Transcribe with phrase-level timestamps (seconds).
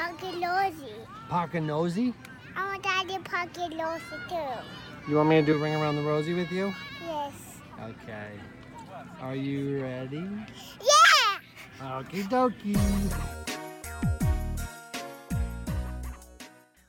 [0.00, 0.94] Pocket Nosy.
[1.28, 2.14] Pocket nosy?
[2.56, 5.10] I want Daddy Pocket Nosy too.
[5.10, 6.72] You want me to do ring around the Rosie with you?
[7.06, 7.58] Yes.
[7.78, 8.30] Okay.
[9.20, 10.26] Are you ready?
[10.80, 12.00] Yeah!
[12.00, 12.78] Okie dokie.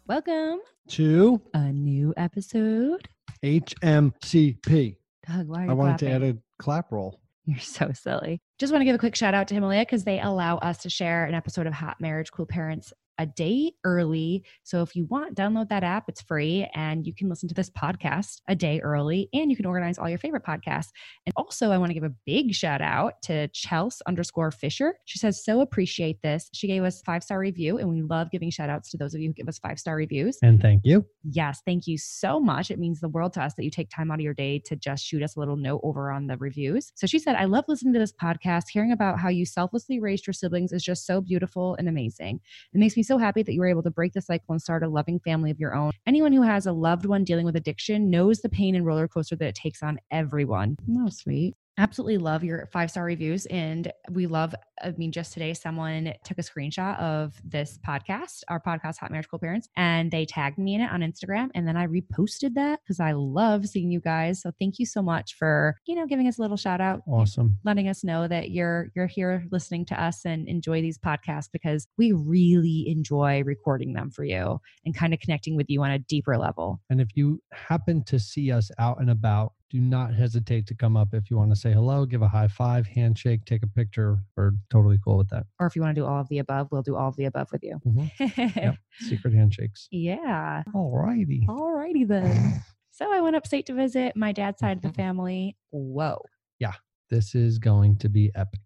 [0.07, 3.09] Welcome To a new episode.
[3.43, 4.96] HMCP.
[5.28, 7.20] Doug, why are you I wanted to add a clap roll.
[7.46, 8.39] You're so silly.
[8.59, 10.89] Just want to give a quick shout out to Himalaya because they allow us to
[10.89, 14.43] share an episode of Hot Marriage Cool Parents a day early.
[14.63, 16.09] So if you want, download that app.
[16.09, 19.67] It's free and you can listen to this podcast a day early and you can
[19.67, 20.89] organize all your favorite podcasts.
[21.27, 24.95] And also, I want to give a big shout out to Chels underscore Fisher.
[25.05, 26.49] She says, so appreciate this.
[26.52, 29.21] She gave us five star review and we love giving shout outs to those of
[29.21, 30.40] you who give us five star reviews.
[30.41, 31.05] And thank you.
[31.23, 32.71] Yes, thank you so much.
[32.71, 34.76] It means the world to us that you take time out of your day to
[34.76, 36.91] just shoot us a little note over on the reviews.
[36.95, 38.63] So she said, I love listening to this podcast.
[38.71, 42.40] Hearing about how you selflessly raised your siblings is just so beautiful and amazing.
[42.73, 44.83] It makes me so happy that you were able to break the cycle and start
[44.83, 45.91] a loving family of your own.
[46.05, 49.35] Anyone who has a loved one dealing with addiction knows the pain and roller coaster
[49.35, 50.77] that it takes on everyone.
[50.98, 51.55] Oh, sweet.
[51.77, 53.46] Absolutely love your five star reviews.
[53.48, 58.60] And we love, I mean, just today, someone took a screenshot of this podcast, our
[58.60, 61.49] podcast, Hot Marriage Cool Parents, and they tagged me in it on Instagram.
[61.55, 64.42] And then I reposted that because I love seeing you guys.
[64.42, 67.58] So thank you so much for, you know, giving us a little shout out Awesome.
[67.64, 71.88] letting us know that you're you're here listening to us and enjoy these podcasts because
[71.97, 76.00] we really enjoy recording them for you and kind of connecting with you on a
[76.00, 76.81] deeper level.
[76.90, 80.97] And if you happen to see us out and about, do not hesitate to come
[80.97, 84.19] up if you want to say hello, give a high five, handshake, take a picture.
[84.36, 85.46] We're totally cool with that.
[85.59, 87.25] Or if you want to do all of the above, we'll do all of the
[87.25, 87.80] above with you.
[87.88, 88.56] Mhm.
[88.56, 88.75] Yep.
[89.00, 89.88] Secret handshakes.
[89.92, 90.64] yeah.
[90.75, 91.46] All righty.
[91.47, 92.62] All righty then.
[92.94, 94.96] So I went upstate to visit my dad's side of the Mhm.
[94.96, 95.56] family.
[95.72, 96.22] Whoa.
[96.59, 96.74] Yeah.
[97.09, 98.59] This is going to be epic.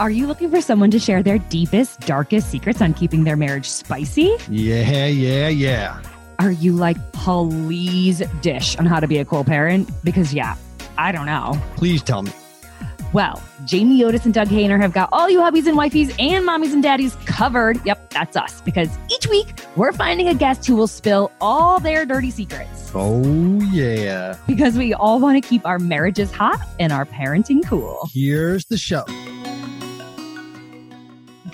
[0.00, 3.68] Are you looking for someone to share their deepest, darkest secrets on keeping their marriage
[3.68, 4.36] spicy?
[4.48, 6.02] Yeah, yeah, yeah.
[6.40, 9.88] Are you like, please dish on how to be a cool parent?
[10.02, 10.56] Because, yeah,
[10.98, 11.56] I don't know.
[11.76, 12.32] Please tell me.
[13.12, 16.72] Well, Jamie Otis and Doug Hehner have got all you hubbies and wifeys and mommies
[16.72, 17.80] and daddies covered.
[17.86, 18.60] Yep, that's us.
[18.62, 19.46] Because each week
[19.76, 22.90] we're finding a guest who will spill all their dirty secrets.
[22.96, 23.22] Oh,
[23.70, 24.36] yeah.
[24.48, 28.08] Because we all want to keep our marriages hot and our parenting cool.
[28.12, 29.04] Here's the show.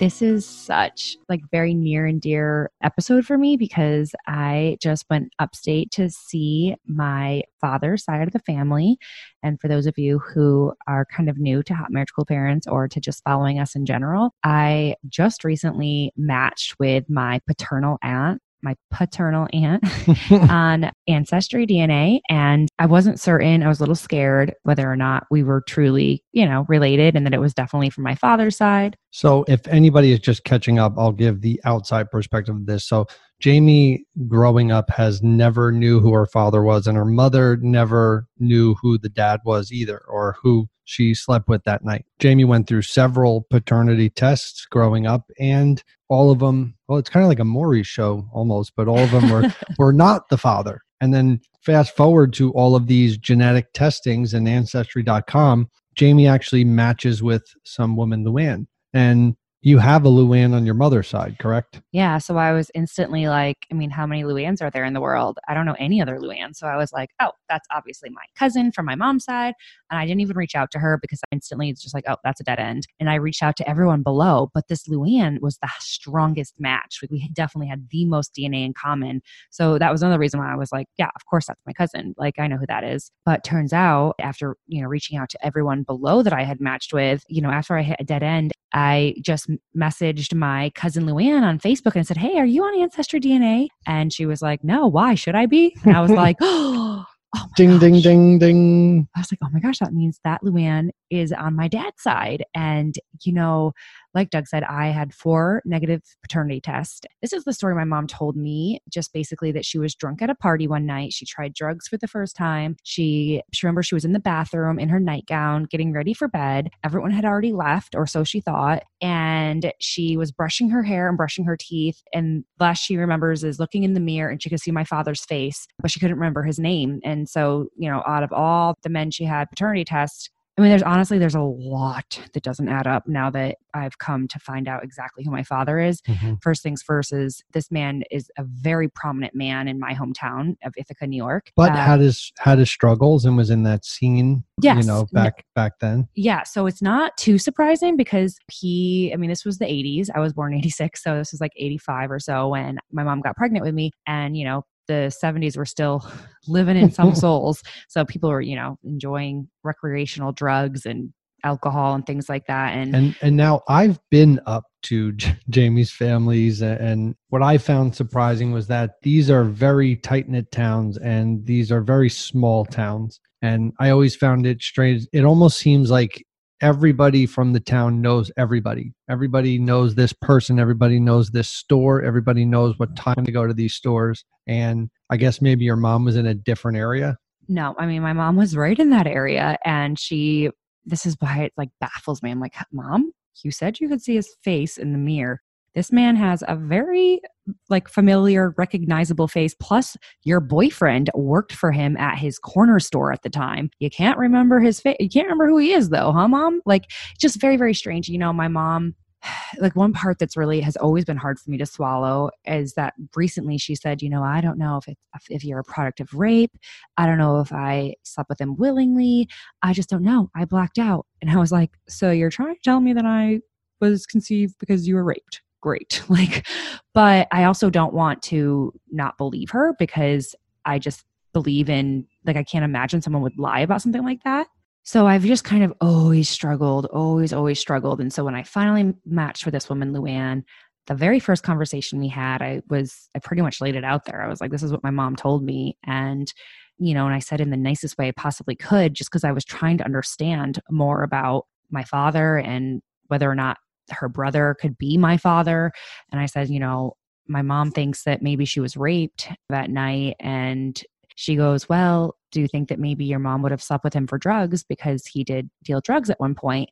[0.01, 5.31] This is such like very near and dear episode for me because I just went
[5.37, 8.97] upstate to see my father's side of the family.
[9.43, 12.65] And for those of you who are kind of new to Hot Marriage Cool Parents
[12.65, 18.41] or to just following us in general, I just recently matched with my paternal aunt.
[18.63, 19.83] My paternal aunt
[20.31, 22.19] on Ancestry DNA.
[22.29, 26.23] And I wasn't certain, I was a little scared whether or not we were truly,
[26.31, 28.95] you know, related and that it was definitely from my father's side.
[29.11, 32.85] So, if anybody is just catching up, I'll give the outside perspective of this.
[32.87, 33.07] So,
[33.39, 38.75] Jamie, growing up, has never knew who her father was, and her mother never knew
[38.81, 42.05] who the dad was either, or who she slept with that night.
[42.19, 47.23] Jamie went through several paternity tests growing up, and all of them, well, it's kind
[47.23, 50.81] of like a Maury show almost, but all of them were were not the father.
[50.99, 57.23] And then fast forward to all of these genetic testings and ancestry.com, Jamie actually matches
[57.23, 58.67] with some woman, Luann.
[58.93, 61.81] And you have a Luann on your mother's side, correct?
[61.91, 62.17] Yeah.
[62.17, 65.37] So I was instantly like, I mean, how many Luanns are there in the world?
[65.47, 66.55] I don't know any other Luann.
[66.55, 69.53] So I was like, oh, that's obviously my cousin from my mom's side.
[69.91, 72.41] And I didn't even reach out to her because instantly it's just like, oh, that's
[72.41, 72.87] a dead end.
[72.99, 74.49] And I reached out to everyone below.
[74.51, 76.99] But this Luann was the strongest match.
[77.11, 79.21] We definitely had the most DNA in common.
[79.51, 82.15] So that was another reason why I was like, yeah, of course that's my cousin.
[82.17, 83.11] Like I know who that is.
[83.25, 86.93] But turns out after, you know, reaching out to everyone below that I had matched
[86.93, 91.43] with, you know, after I hit a dead end, I just messaged my cousin Luann
[91.43, 93.67] on Facebook and said, Hey, are you on Ancestry DNA?
[93.85, 95.75] And she was like, No, why should I be?
[95.83, 96.37] And I was like,
[97.33, 99.07] Oh, my Ding, ding, ding, ding.
[99.15, 102.43] I was like, oh my gosh, that means that Luann is on my dad's side.
[102.53, 103.71] And, you know,
[104.13, 107.01] like Doug said, I had four negative paternity tests.
[107.21, 110.29] This is the story my mom told me, just basically that she was drunk at
[110.29, 111.13] a party one night.
[111.13, 112.75] She tried drugs for the first time.
[112.83, 116.69] She, she remember she was in the bathroom in her nightgown getting ready for bed.
[116.83, 118.83] Everyone had already left, or so she thought.
[119.01, 122.01] And she was brushing her hair and brushing her teeth.
[122.13, 125.23] And last she remembers is looking in the mirror and she could see my father's
[125.25, 126.99] face, but she couldn't remember his name.
[127.03, 130.69] And so, you know, out of all the men she had paternity tests, I mean,
[130.69, 134.67] there's honestly there's a lot that doesn't add up now that I've come to find
[134.67, 136.01] out exactly who my father is.
[136.01, 136.41] Mhm.
[136.43, 140.73] First things first is this man is a very prominent man in my hometown of
[140.77, 141.51] Ithaca, New York.
[141.55, 144.43] But Uh, had his had his struggles and was in that scene.
[144.61, 144.85] You Yes.
[144.85, 146.09] know, No- back back then.
[146.15, 150.09] yeah, so it's not too surprising because he, I mean, this was the 80s.
[150.13, 153.21] I was born in 86, so this was like 85 or so when my mom
[153.21, 153.91] got pregnant with me.
[154.05, 156.05] And, you know, the 70s were still
[156.47, 157.63] living in some souls.
[157.87, 162.73] So people were, you know, enjoying recreational drugs and alcohol and things like that.
[162.75, 167.95] And, And and now I've been up to J- Jamie's families, and what I found
[167.95, 173.19] surprising was that these are very tight knit towns, and these are very small towns.
[173.41, 175.07] And I always found it strange.
[175.13, 176.23] It almost seems like
[176.61, 178.93] everybody from the town knows everybody.
[179.09, 180.59] Everybody knows this person.
[180.59, 182.03] Everybody knows this store.
[182.03, 184.23] Everybody knows what time to go to these stores.
[184.47, 187.17] And I guess maybe your mom was in a different area.
[187.47, 189.57] no, I mean, my mom was right in that area.
[189.65, 190.49] And she,
[190.85, 192.31] this is why it like baffles me.
[192.31, 193.11] I'm like, Mom,
[193.43, 195.41] you said you could see his face in the mirror.
[195.73, 197.21] This man has a very
[197.69, 199.55] like familiar, recognizable face.
[199.59, 203.69] Plus, your boyfriend worked for him at his corner store at the time.
[203.79, 204.97] You can't remember his face.
[204.99, 206.61] You can't remember who he is, though, huh, mom?
[206.65, 208.09] Like, just very, very strange.
[208.09, 208.95] You know, my mom,
[209.59, 212.93] like, one part that's really has always been hard for me to swallow is that
[213.15, 214.95] recently she said, you know, I don't know if
[215.29, 216.55] if you're a product of rape.
[216.97, 219.27] I don't know if I slept with him willingly.
[219.63, 220.29] I just don't know.
[220.35, 221.05] I blacked out.
[221.21, 223.39] And I was like, so you're trying to tell me that I
[223.79, 225.41] was conceived because you were raped?
[225.61, 226.03] Great.
[226.09, 226.45] Like,
[226.93, 230.35] but I also don't want to not believe her because
[230.65, 234.47] I just believe in, like, I can't imagine someone would lie about something like that.
[234.83, 238.01] So I've just kind of always struggled, always, always struggled.
[238.01, 240.43] And so when I finally matched with this woman, Luann,
[240.87, 244.21] the very first conversation we had, I was, I pretty much laid it out there.
[244.21, 245.77] I was like, this is what my mom told me.
[245.85, 246.31] And,
[246.79, 249.31] you know, and I said in the nicest way I possibly could, just because I
[249.31, 253.57] was trying to understand more about my father and whether or not
[253.89, 255.71] her brother could be my father.
[256.11, 256.93] And I said, you know,
[257.27, 260.15] my mom thinks that maybe she was raped that night.
[260.19, 260.81] And
[261.15, 264.07] she goes, well, do you think that maybe your mom would have slept with him
[264.07, 266.69] for drugs because he did deal drugs at one point?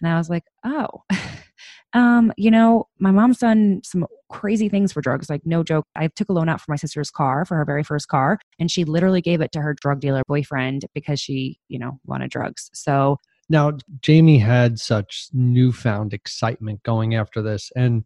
[0.00, 0.88] And I was like, oh,
[1.92, 5.30] um, you know, my mom's done some crazy things for drugs.
[5.30, 5.86] Like, no joke.
[5.94, 8.70] I took a loan out for my sister's car for her very first car, and
[8.70, 12.70] she literally gave it to her drug dealer boyfriend because she, you know, wanted drugs.
[12.72, 13.18] So,
[13.52, 17.70] Now, Jamie had such newfound excitement going after this.
[17.76, 18.02] And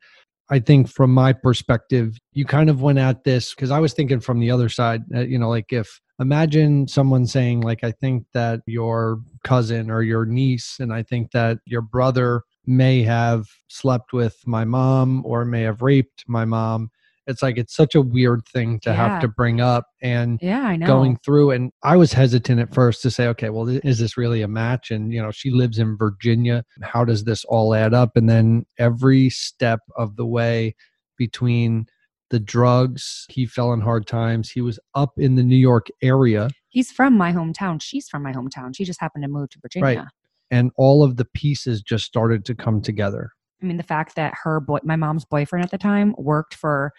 [0.50, 4.18] I think from my perspective, you kind of went at this because I was thinking
[4.18, 8.26] from the other side, uh, you know, like if imagine someone saying, like, I think
[8.34, 14.12] that your cousin or your niece, and I think that your brother may have slept
[14.12, 16.90] with my mom or may have raped my mom.
[17.26, 18.96] It's like it's such a weird thing to Yeah.
[18.96, 19.86] have to bring up.
[20.02, 20.86] And yeah, I know.
[20.86, 24.42] going through and i was hesitant at first to say okay well is this really
[24.42, 28.16] a match and you know she lives in virginia how does this all add up
[28.16, 30.74] and then every step of the way
[31.16, 31.86] between
[32.30, 36.48] the drugs he fell in hard times he was up in the new york area
[36.68, 37.80] He's from my hometown.
[37.80, 38.76] She's from my hometown.
[38.76, 39.86] She just happened to move to Virginia.
[39.86, 40.06] Right.
[40.50, 43.30] and all of the pieces just started to come together
[43.66, 46.92] I mean, the fact that her boy, my mom's boyfriend at the time, worked for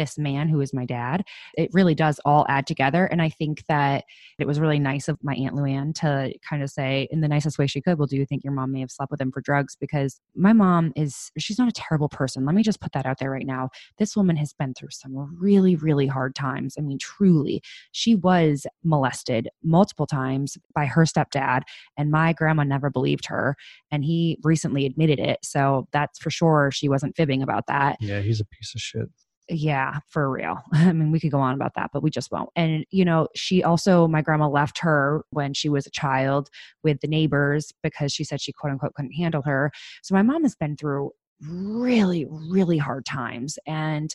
[0.00, 1.22] this man who is my dad,
[1.58, 3.04] it really does all add together.
[3.04, 4.04] And I think that
[4.38, 7.58] it was really nice of my Aunt Luann to kind of say, in the nicest
[7.58, 9.42] way she could, Well, do you think your mom may have slept with him for
[9.42, 9.76] drugs?
[9.78, 12.46] Because my mom is, she's not a terrible person.
[12.46, 13.68] Let me just put that out there right now.
[13.98, 16.76] This woman has been through some really, really hard times.
[16.78, 17.62] I mean, truly,
[17.92, 21.62] she was molested multiple times by her stepdad,
[21.98, 23.54] and my grandma never believed her
[23.90, 25.40] and he recently admitted it.
[25.42, 27.98] So that's for sure she wasn't fibbing about that.
[28.00, 29.08] yeah he's a piece of shit
[29.52, 30.62] Yeah, for real.
[30.72, 32.50] I mean, we could go on about that, but we just won't.
[32.54, 36.48] And, you know, she also, my grandma left her when she was a child
[36.84, 39.72] with the neighbors because she said she quote unquote couldn't handle her.
[40.02, 41.10] So my mom has been through
[41.42, 43.58] really, really hard times.
[43.66, 44.14] And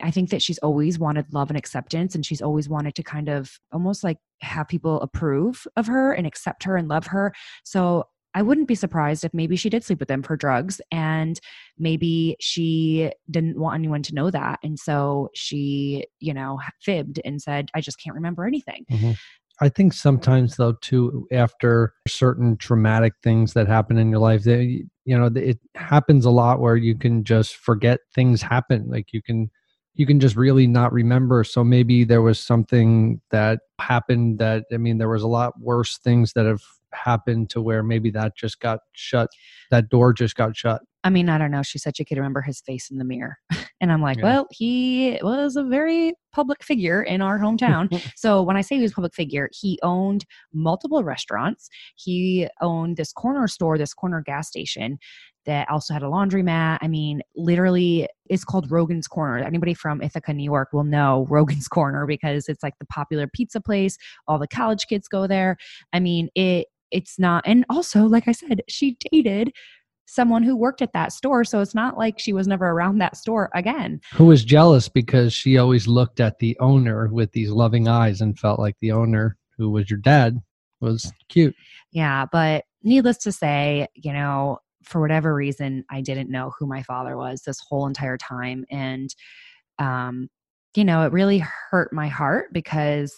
[0.00, 3.28] I think that she's always wanted love and acceptance, and she's always wanted to kind
[3.28, 7.34] of almost like have people approve of her and accept her and love her.
[7.64, 11.40] So I wouldn't be surprised if maybe she did sleep with him for drugs and
[11.78, 14.58] maybe she didn't want anyone to know that.
[14.62, 18.84] And so she, you know, fibbed and said, I just can't remember anything.
[18.90, 19.12] Mm-hmm.
[19.60, 24.84] I think sometimes though too after certain traumatic things that happen in your life they
[25.04, 29.20] you know it happens a lot where you can just forget things happen like you
[29.20, 29.50] can
[29.94, 34.76] you can just really not remember so maybe there was something that happened that I
[34.76, 38.60] mean there was a lot worse things that have happened to where maybe that just
[38.60, 39.28] got shut
[39.70, 41.62] that door just got shut I mean, I don't know.
[41.62, 43.38] She said she could remember his face in the mirror.
[43.80, 44.24] And I'm like, Yeah.
[44.24, 47.88] well, he was a very public figure in our hometown.
[48.16, 51.68] so when I say he was a public figure, he owned multiple restaurants.
[51.94, 54.98] He owned this corner store, this corner gas station
[55.46, 56.78] that also had a laundromat.
[56.80, 59.38] I mean, literally, it's called Rogan's Corner.
[59.38, 63.60] Anybody from Ithaca, New York will know Rogan's Corner because it's like the popular pizza
[63.60, 63.96] place.
[64.26, 65.56] All the college kids go there.
[65.92, 69.52] I mean, it it's not and also like I said, she dated
[70.08, 71.44] someone who worked at that store.
[71.44, 74.00] So it's not like she was never around that store again.
[74.14, 78.38] Who was jealous because she always looked at the owner with these loving eyes and
[78.38, 80.38] felt like the owner, who was your dad,
[80.80, 81.54] was cute.
[81.92, 82.24] Yeah.
[82.32, 87.16] But needless to say, you know, for whatever reason, I didn't know who my father
[87.16, 88.64] was this whole entire time.
[88.70, 89.14] And,
[89.78, 90.30] um,
[90.74, 93.14] you know, it really hurt my heart because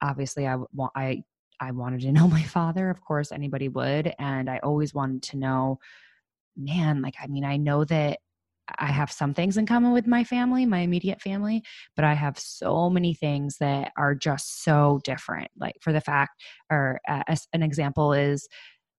[0.00, 1.24] obviously I want, I,
[1.60, 2.90] I wanted to know my father.
[2.90, 4.14] Of course, anybody would.
[4.18, 5.78] And I always wanted to know,
[6.56, 8.20] man, like, I mean, I know that
[8.78, 11.62] I have some things in common with my family, my immediate family,
[11.96, 15.50] but I have so many things that are just so different.
[15.58, 18.48] Like, for the fact, or uh, as an example is,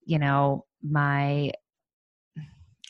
[0.05, 1.51] you know, my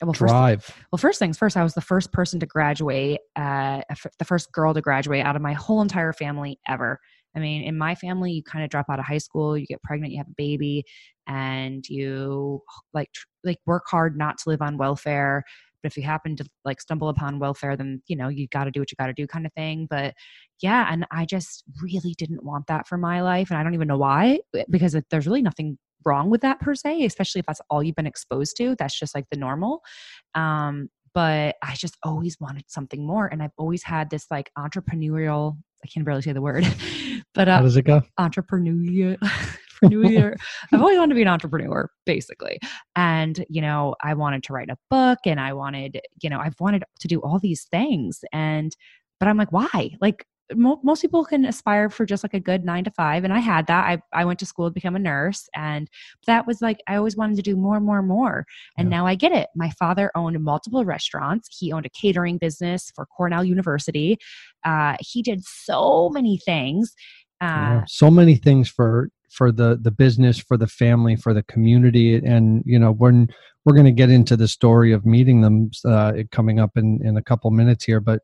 [0.01, 0.85] well, first, Drive.
[0.91, 4.51] well, first things first, I was the first person to graduate, uh, f- the first
[4.51, 6.99] girl to graduate out of my whole entire family ever.
[7.35, 9.83] I mean, in my family, you kind of drop out of high school, you get
[9.83, 10.83] pregnant, you have a baby,
[11.27, 12.61] and you
[12.93, 15.43] like tr- like work hard not to live on welfare.
[15.81, 18.71] But if you happen to like stumble upon welfare, then you know you got to
[18.71, 19.87] do what you got to do, kind of thing.
[19.89, 20.13] But
[20.61, 23.87] yeah, and I just really didn't want that for my life, and I don't even
[23.87, 24.39] know why,
[24.69, 28.07] because there's really nothing wrong with that per se, especially if that's all you've been
[28.07, 28.75] exposed to.
[28.77, 29.81] That's just like the normal.
[30.35, 33.27] Um, but I just always wanted something more.
[33.27, 36.65] And I've always had this like entrepreneurial, I can barely say the word,
[37.35, 38.01] but How uh, does it go?
[38.17, 39.15] entrepreneur.
[39.83, 40.35] entrepreneur.
[40.73, 42.59] I've always wanted to be an entrepreneur, basically.
[42.95, 46.59] And, you know, I wanted to write a book and I wanted, you know, I've
[46.59, 48.21] wanted to do all these things.
[48.31, 48.75] And,
[49.19, 49.91] but I'm like, why?
[50.01, 53.33] Like, mo- most people can aspire for just like a good nine to five and
[53.33, 55.89] i had that i, I went to school to become a nurse and
[56.27, 58.45] that was like i always wanted to do more and more and more
[58.77, 58.97] and Yeah.
[58.97, 63.05] now i get it my father owned multiple restaurants he owned a catering business for
[63.05, 64.17] cornell university
[64.65, 66.93] uh, he did so many things
[67.41, 67.83] uh, Yeah.
[67.87, 72.63] so many things for for the the business for the family for the community and
[72.65, 73.27] you know when
[73.65, 77.17] we're going to get into the story of meeting them uh, coming up in in
[77.17, 78.21] a couple minutes here but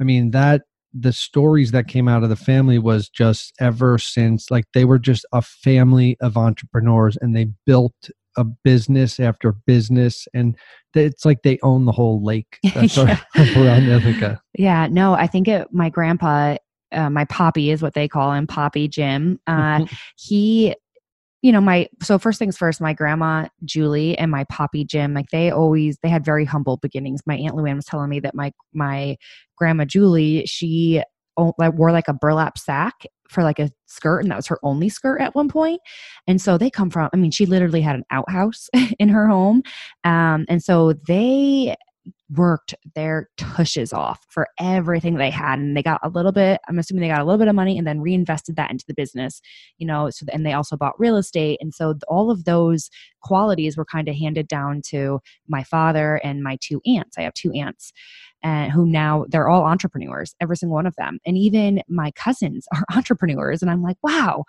[0.00, 0.62] i mean that
[0.92, 4.98] the stories that came out of the family was just ever since like they were
[4.98, 7.94] just a family of entrepreneurs and they built
[8.36, 10.56] a business after business and
[10.94, 13.18] it's like they own the whole lake that's Yeah.
[13.36, 16.56] around ithaca Yeah, no, I think it, my grandpa,
[16.92, 19.38] uh, my poppy is what they call him, Poppy Jim.
[19.46, 19.84] Uh,
[20.16, 20.74] he,
[21.42, 25.30] you know, my so first things first, my grandma Julie and my poppy Jim, like
[25.32, 27.22] they always they had very humble beginnings.
[27.26, 29.16] My aunt Luann was telling me that my my
[29.56, 31.02] grandma Julie, she
[31.36, 35.20] wore like a burlap sack for like a skirt and that was her only skirt
[35.20, 35.80] at one point
[36.26, 38.68] and so they come from i mean she literally had an outhouse
[38.98, 39.62] in her home
[40.04, 41.74] um, and so they
[42.36, 46.78] worked their tushes off for everything they had and they got a little bit i'm
[46.78, 49.40] assuming they got a little bit of money and then reinvested that into the business
[49.78, 52.90] you know so and they also bought real estate and so all of those
[53.22, 57.18] qualities were kind of handed down to my father and my two aunts.
[57.18, 57.92] I have two aunts
[58.42, 62.66] and who now they're all entrepreneurs every single one of them and even my cousins
[62.74, 64.44] are entrepreneurs and i'm like wow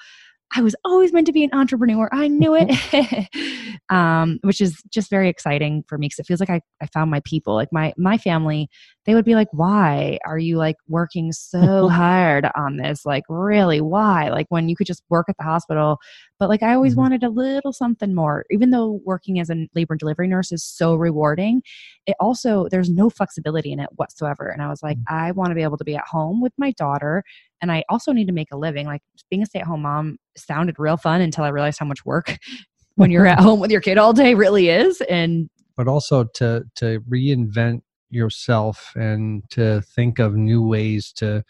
[0.54, 2.10] I was always meant to be an entrepreneur.
[2.12, 6.50] I knew it, um, which is just very exciting for me because it feels like
[6.50, 7.54] I, I found my people.
[7.54, 8.70] Like my my family,
[9.06, 13.06] they would be like, "Why are you like working so hard on this?
[13.06, 14.30] Like, really, why?
[14.30, 15.98] Like when you could just work at the hospital."
[16.42, 16.98] But like I always Mhm.
[16.98, 18.46] wanted a little something more.
[18.50, 21.62] Even though working as a labor and delivery nurse is so rewarding,
[22.08, 24.50] it also there's no flexibility in it whatsoever.
[24.50, 26.72] And I was like, I want to be able to be at home with my
[26.72, 27.24] daughter
[27.62, 28.88] and I also need to make a living.
[28.88, 32.04] Like being a stay at home mom sounded real fun until I realized how much
[32.06, 32.36] work
[32.96, 35.00] when you're at home with your kid all day really is.
[35.02, 41.44] And but also to to reinvent yourself and to think of new ways to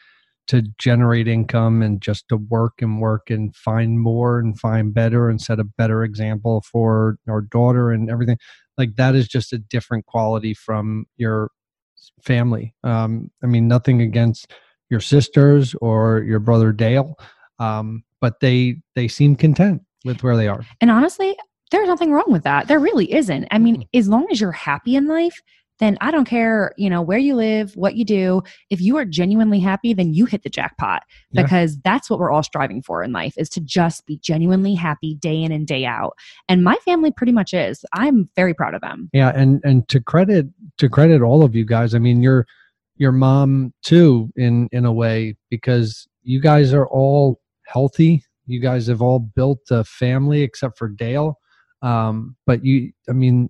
[0.48, 5.30] to generate income and just to work and work and find more and find better
[5.30, 8.38] and set a better example for our daughter and everything
[8.78, 11.50] like that is just a different quality from your
[12.22, 14.52] family um i mean nothing against
[14.90, 17.16] your sisters or your brother dale
[17.60, 21.38] um but they they seem content with where they are and honestly,
[21.72, 22.68] there's nothing wrong with that.
[22.68, 23.48] There really isn't.
[23.50, 25.42] I mean, as long as you're happy in life,
[25.82, 28.44] then I don't care, you know, where you live, what you do.
[28.70, 31.42] If you are genuinely happy, then you hit the jackpot Yeah.
[31.42, 35.16] because that's what we're all striving for in life is to just be genuinely happy
[35.16, 36.14] day in and day out.
[36.48, 37.84] And my family pretty much is.
[37.94, 39.10] I'm very proud of them.
[39.12, 40.48] Yeah, and and to credit
[40.78, 41.94] to credit all of you guys.
[41.96, 42.46] I mean, your
[42.98, 48.24] your mom too, in in a way, because you guys are all healthy.
[48.46, 51.40] You guys have all built a family, except for Dale.
[51.82, 53.50] Um, but you, I mean,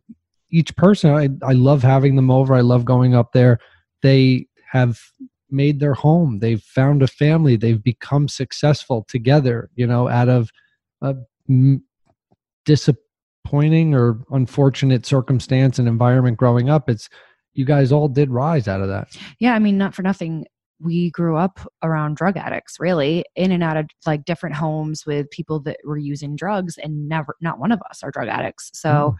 [0.52, 1.12] each person.
[1.12, 2.54] I I love having them over.
[2.54, 3.60] I love going up there.
[4.02, 5.00] They have
[5.50, 6.40] made their home.
[6.40, 7.56] They've found a family.
[7.56, 9.70] They've become successful together.
[9.76, 10.50] You know, out of
[11.02, 11.16] a
[11.50, 11.84] m-
[12.66, 17.10] disappointing or unfortunate circumstance and environment growing up, it's
[17.54, 19.16] you guys all did rise out of that.
[19.40, 20.46] Yeah, I mean, not for nothing.
[20.80, 25.30] We grew up around drug addicts, really, in and out of like different homes with
[25.30, 28.72] people that were using drugs, and never, not one of us are drug addicts.
[28.74, 29.16] So mm.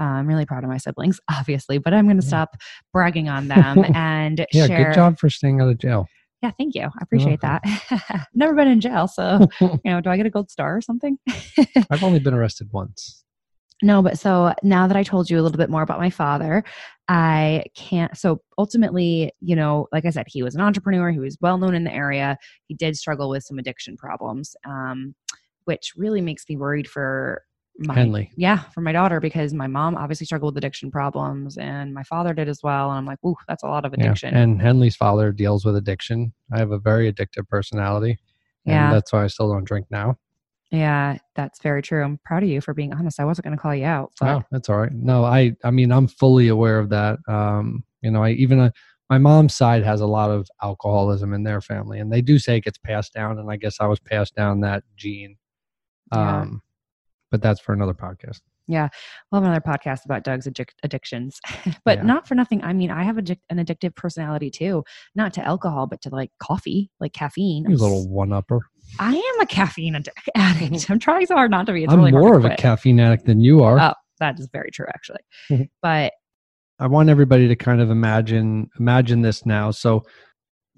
[0.00, 2.28] Uh, I'm really proud of my siblings, obviously, but I'm going to Yeah.
[2.28, 2.56] stop
[2.92, 4.90] bragging on them and Yeah, share.
[4.90, 6.06] good job for staying out of jail.
[6.42, 6.82] Yeah, thank you.
[6.82, 7.62] I appreciate that.
[8.34, 11.18] Never been in jail, so you know, do I get a gold star or something?
[11.90, 13.24] I've only been arrested once.
[13.82, 16.64] No, but so now that I told you a little bit more about my father,
[17.08, 18.16] I can't.
[18.16, 21.10] So ultimately, you know, like I said, he was an entrepreneur.
[21.10, 22.38] He was well known in the area.
[22.68, 25.14] He did struggle with some addiction problems, um,
[25.66, 27.42] which really makes me worried for
[27.78, 28.30] my Henley.
[28.36, 32.32] yeah for my daughter because my mom obviously struggled with addiction problems and my father
[32.32, 32.88] did as well.
[32.90, 34.04] And I'm like, ooh, that's a lot of Yeah.
[34.06, 34.34] addiction.
[34.34, 36.32] And Henley's father deals with addiction.
[36.52, 38.18] I have a very addictive personality.
[38.64, 38.90] And Yeah.
[38.92, 40.16] that's why I still don't drink now.
[40.72, 42.02] yeah, that's very true.
[42.02, 43.20] I'm proud of you for being honest.
[43.20, 44.92] I wasn't going to call you out, but Oh, that's all right.
[44.92, 47.18] No, I I mean I'm fully aware of that.
[47.28, 48.70] Um, you know, I even uh,
[49.08, 52.56] my mom's side has a lot of alcoholism in their family, and they do say
[52.56, 53.38] it gets passed down.
[53.38, 55.36] And I guess I was passed down that gene.
[56.12, 56.46] Yeah.
[57.30, 58.40] But that's for another podcast.
[58.68, 58.88] Yeah,
[59.30, 61.38] we'll have another podcast about Doug's addic- addictions.
[61.84, 62.02] but Yeah.
[62.04, 62.62] not for nothing.
[62.64, 64.82] I mean, I have addic- an addictive personality too,
[65.14, 67.64] not to alcohol, but to like coffee, like caffeine.
[67.68, 68.60] He's a I'm little one upper.
[68.98, 70.90] I am a caffeine addic- addict.
[70.90, 71.84] I'm trying so hard not to be.
[71.84, 73.78] It's I'm really more of a caffeine addict than you are.
[73.78, 75.20] Oh, that is very true, actually.
[75.82, 76.12] But
[76.78, 79.70] I want everybody to kind of imagine imagine this now.
[79.70, 80.02] So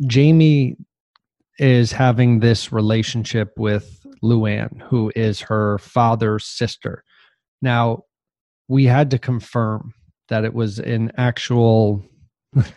[0.06, 0.76] Jamie
[1.58, 7.04] is having this relationship with Luann, who is her father's sister.
[7.62, 8.02] Now,
[8.68, 9.94] we had to confirm
[10.28, 12.04] that it was an actual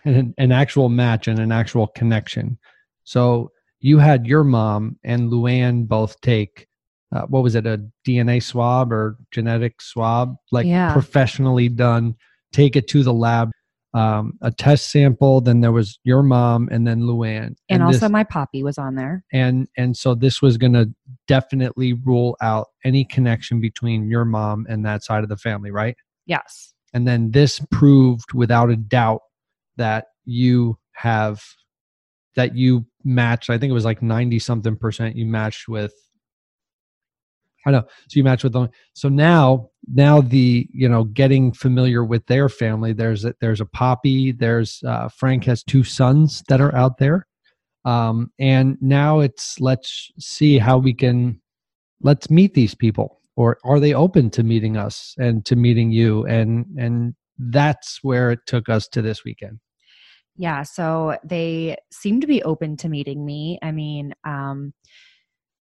[0.06, 2.58] an, an actual match and an actual connection.
[3.04, 6.68] So you had your mom and Luann both take
[7.14, 10.94] uh, what was it a DNA swab or genetic swab like Yeah.
[10.94, 12.16] professionally done
[12.54, 13.52] take it to the lab
[13.94, 18.10] um, a test sample then there was your mom and then Luann and, also this-
[18.10, 19.24] my poppy was on there.
[19.34, 20.90] and and so this was going to
[21.28, 25.96] definitely rule out any connection between your mom and that side of the family right
[26.26, 26.74] Yes.
[26.94, 29.22] and then this proved without a doubt
[29.78, 31.44] that you have
[32.36, 35.94] that you matched i think it was like 90 something percent you matched with
[37.66, 37.84] i know.
[38.10, 38.70] So you match with them.
[38.94, 43.66] So now now the you know getting familiar with their family there's a, there's a
[43.66, 47.28] poppy there's uh, frank has two sons that are out there.
[47.84, 51.42] Um, and now it's let's see how we can
[52.02, 53.20] let's meet these people.
[53.36, 56.26] Or are they open to meeting us and to meeting you?
[56.26, 59.60] And and that's where it took us to this weekend.
[60.38, 63.60] Yeah, so they seem to be open to meeting me.
[63.62, 64.74] I mean, um,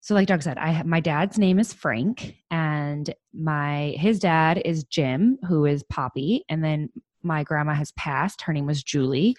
[0.01, 4.63] so like Doug said, I have, my dad's name is Frank, and my his dad
[4.65, 6.89] is Jim, who is Poppy, and then
[7.23, 8.43] my grandma has passed.
[8.43, 9.37] Her name was Julie,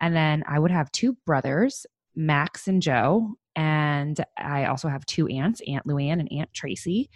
[0.00, 5.26] and then I would have two brothers, Max and Joe, and I also have two
[5.28, 7.10] aunts, Aunt Luann and Aunt Tracy.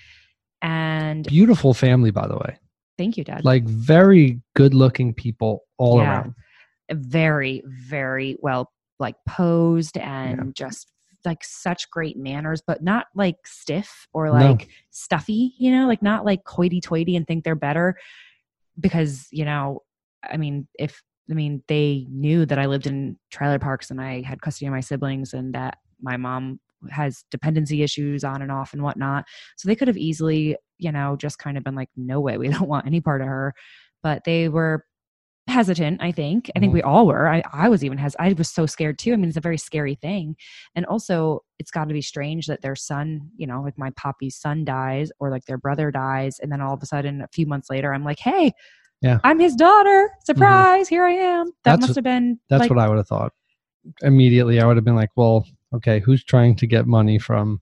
[0.63, 2.59] And beautiful family by the way
[2.99, 3.45] thank you, Dad.
[3.47, 6.21] like very good looking people all Yeah.
[6.21, 6.35] around
[6.93, 10.93] very very well like posed and just
[11.25, 14.33] like such great manners but not like stiff or No.
[14.33, 17.97] like stuffy you know like not like hoity toity and think they're better.
[18.79, 19.81] Because you know
[20.29, 24.23] i mean if i mean they knew that i lived in trailer parks and i
[24.23, 28.73] had custody of my siblings and that my mom has dependency issues on and off
[28.73, 29.25] and whatnot.
[29.57, 32.49] So they could have easily you know just kind of been like no way we
[32.55, 33.55] don't want any part of her.
[34.03, 34.85] But they were
[35.51, 36.51] hesitant i think.
[36.57, 36.75] I think Mhm.
[36.75, 37.29] we all were.
[37.29, 39.13] I, I was even has i was so scared too.
[39.13, 40.37] I mean it's a very scary thing.
[40.75, 44.37] And also it's got to be strange that their son you know like my poppy's
[44.37, 46.39] son dies or like their brother dies.
[46.39, 48.53] And then all of a sudden a few months later i'm like hey
[49.03, 49.19] Yeah.
[49.25, 50.11] i'm his daughter.
[50.25, 51.47] Surprise here i am.
[51.47, 53.33] That That's- must have been that's like, what i would have thought.
[54.03, 57.61] Immediately i would have been like well okay who's trying to get money from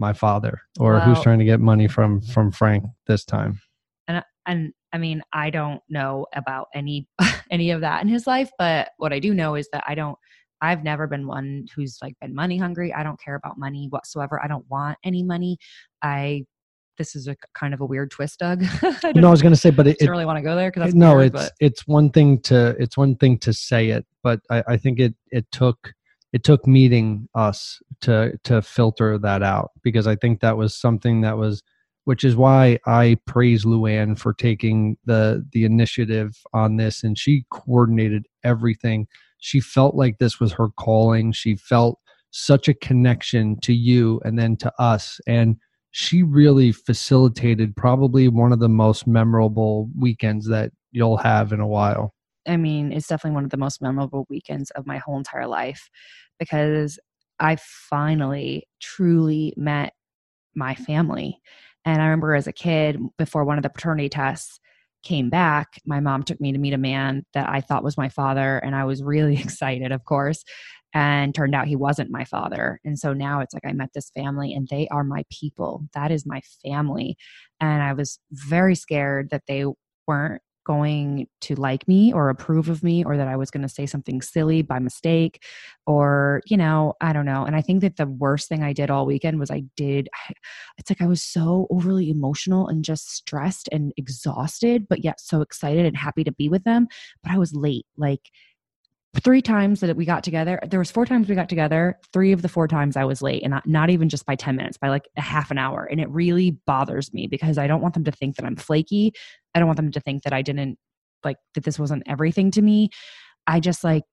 [0.00, 0.60] my father?
[0.78, 3.60] Or who's trying to get money from from frank this time?
[4.06, 7.06] And and i mean i don't know about any
[7.50, 8.50] any of that in his life.
[8.58, 10.18] But what I do know is that I don't.
[10.60, 12.92] I've never been one who's like been money hungry.
[12.92, 14.42] I don't care about money whatsoever.
[14.42, 15.58] I don't want any money.
[16.02, 16.46] I
[16.96, 18.64] this is a kind of a weird twist, Doug.
[18.82, 20.68] I No, I was going to say, but it, don't really want to go there
[20.68, 23.90] because that's no, weird, it's but it's one thing to it's one thing to say
[23.90, 25.92] it, but I, I think it it took
[26.32, 31.20] it took meeting us to to filter that out because I think that was something
[31.20, 31.62] that was
[32.08, 37.44] which is why I praise Luann for taking the the initiative on this and she
[37.50, 39.06] coordinated everything.
[39.40, 41.32] She felt like this was her calling.
[41.32, 41.98] She felt
[42.30, 45.56] such a connection to you and then to us and
[45.90, 51.66] she really facilitated probably one of the most memorable weekends that you'll have in a
[51.66, 52.14] while.
[52.46, 55.90] I mean, it's definitely one of the most memorable weekends of my whole entire life
[56.38, 56.98] because
[57.38, 59.92] I finally truly met
[60.54, 61.40] my family.
[61.88, 64.60] And I remember as a kid, before one of the paternity tests
[65.02, 68.10] came back, my mom took me to meet a man that I thought was my
[68.10, 68.58] father.
[68.58, 70.44] And I was really excited, of course.
[70.92, 72.78] And turned out he wasn't my father.
[72.84, 75.84] And so now it's like I met this family and they are my people.
[75.94, 77.16] That is my family.
[77.58, 79.64] And I was very scared that they
[80.06, 83.70] weren't going to like me or approve of me or that I was going to
[83.70, 85.42] say something silly by mistake
[85.86, 87.44] or you know I don't know.
[87.44, 90.10] And I think that the worst thing I did all weekend was I did
[90.78, 95.40] it's like I was so overly emotional and just stressed and exhausted but yet so
[95.40, 96.86] excited and happy to be with them
[97.22, 97.86] but I was late.
[97.96, 98.30] Like
[99.16, 102.42] three times that we got together there was four times we got together three of
[102.42, 104.88] the four times i was late and not, not even just by 10 minutes by
[104.88, 108.04] like a half an hour and it really bothers me because i don't want them
[108.04, 109.12] to think that i'm flaky.
[109.54, 110.78] I don't want them to think that i didn't
[111.24, 112.90] like that this wasn't everything to me.
[113.46, 114.04] I just like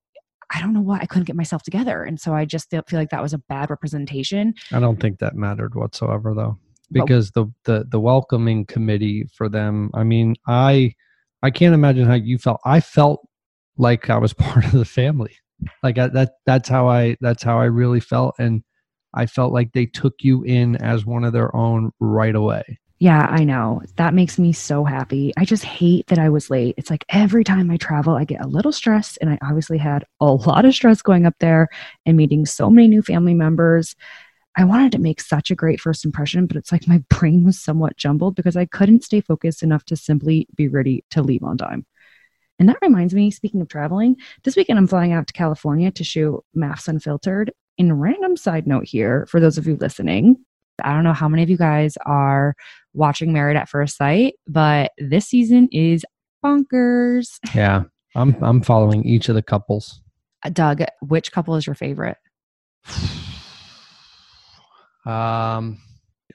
[0.54, 3.00] i don't know why i couldn't get myself together and so i just feel, feel
[3.00, 4.54] like that was a bad representation.
[4.72, 6.58] I don't think that mattered whatsoever though
[6.92, 10.94] because the the the welcoming committee for them, I mean, I
[11.42, 12.62] I can't imagine how you felt.
[12.66, 13.28] I felt
[13.78, 15.36] like I was part of the family.
[15.84, 18.64] Like I, that that's how I that's how I really felt and
[19.14, 22.80] I felt like they took you in as one of their own right away.
[23.00, 23.82] Yeah, I know.
[23.98, 25.34] That makes me so happy.
[25.38, 26.76] I just hate that I was late.
[26.78, 30.06] It's like every time I travel, I get a little stressed, and I obviously had
[30.22, 31.68] a lot of stress going up there
[32.06, 33.96] and meeting so many new family members.
[34.58, 37.60] I wanted to make such a great first impression, but it's like my brain was
[37.60, 41.58] somewhat jumbled because I couldn't stay focused enough to simply be ready to leave on
[41.58, 41.86] time.
[42.60, 46.04] And that reminds me, speaking of traveling, this weekend I'm flying out to California to
[46.04, 47.52] shoot MAFS Unfiltered.
[47.78, 50.38] In random side note here, for those of you listening,
[50.84, 52.56] I don't know how many of you guys are
[52.94, 56.06] watching Married at First Sight, but this season is
[56.44, 57.40] bonkers.
[57.56, 57.84] Yeah.
[58.18, 60.02] I'm I'm following each of the couples.
[60.42, 62.18] Uh, Doug, which couple is your favorite?
[65.06, 65.78] Um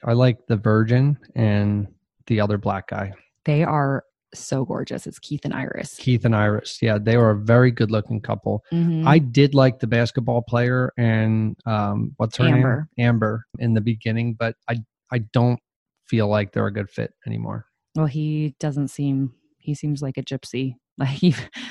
[0.05, 1.87] I like the virgin and
[2.27, 3.11] the other black guy.
[3.43, 5.07] They are so gorgeous.
[5.07, 5.95] It's Keith and Iris.
[5.97, 6.79] Keith and Iris.
[6.81, 8.63] Yeah, they were a very good looking couple.
[8.71, 9.05] Mhm.
[9.05, 12.87] I did like the basketball player and um, what's her Amber.
[12.97, 13.07] name?
[13.07, 14.77] Amber in the beginning, but I
[15.11, 15.59] I don't
[16.07, 17.65] feel like they're a good fit anymore.
[17.95, 19.33] well, he doesn't seem.
[19.57, 20.75] He seems like a gypsy.
[20.97, 21.21] Like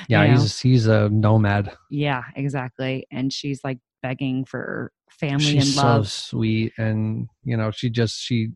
[0.09, 1.73] Yeah, know, he's he's a nomad.
[1.91, 3.07] yeah, exactly.
[3.13, 6.09] And she's like begging for family She's and love.
[6.09, 8.49] so sweet, and you know she just she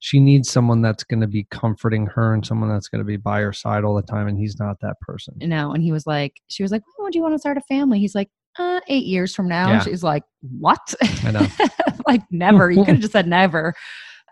[0.00, 3.16] she needs someone that's going to be comforting her and someone that's going to be
[3.16, 5.34] by her side all the time, and he's not that person.
[5.40, 7.56] you know, and he was like, she was like, when would you want to start
[7.56, 7.98] a family?
[7.98, 9.70] He's like, uh, eight years from now.
[9.70, 9.82] Yeah.
[9.82, 10.24] She's like,
[10.58, 10.94] what?
[11.24, 11.46] I know.
[12.06, 12.70] like never.
[12.70, 13.74] You could have just said never.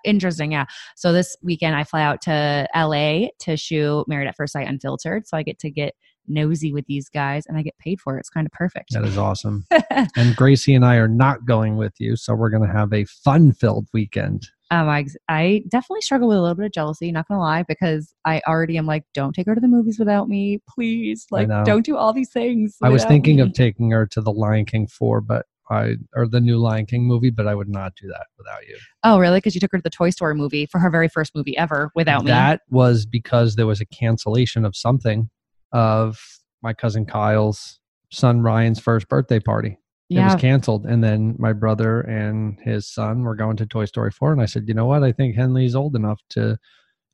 [0.04, 0.52] Interesting.
[0.52, 0.66] Yeah.
[0.94, 5.26] So this weekend I fly out to LA to shoot Married at First Sight Unfiltered.
[5.26, 5.94] So I get to get
[6.28, 8.20] nosy with these guys and I get paid for it.
[8.20, 8.92] It's kind of perfect.
[8.92, 9.64] That is awesome.
[10.16, 13.04] and Gracie and I are not going with you, so we're going to have a
[13.04, 14.48] fun-filled weekend.
[14.70, 18.12] Um, I, I definitely struggle with a little bit of jealousy, not gonna lie, because
[18.24, 21.26] I already am like, don't take her to the movies without me, please.
[21.30, 22.76] Like, don't do all these things.
[22.82, 23.42] I was thinking me.
[23.42, 27.04] of taking her to the Lion King 4, but I or the new Lion King
[27.04, 28.76] movie, but I would not do that without you.
[29.02, 29.38] Oh, really?
[29.38, 31.90] Because you took her to the Toy Story movie for her very first movie ever
[31.94, 32.30] without me.
[32.30, 35.28] That was because there was a cancellation of something
[35.72, 36.20] of
[36.62, 39.78] my cousin Kyle's son Ryan's first birthday party.
[40.08, 40.86] It was canceled.
[40.86, 44.32] And then my brother and his son were going to Toy Story 4.
[44.32, 45.02] And I said, you know what?
[45.02, 46.58] I think Henley's old enough to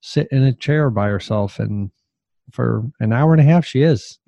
[0.01, 1.59] sit in a chair by herself.
[1.59, 1.91] And
[2.51, 4.19] for an hour and a half, she is.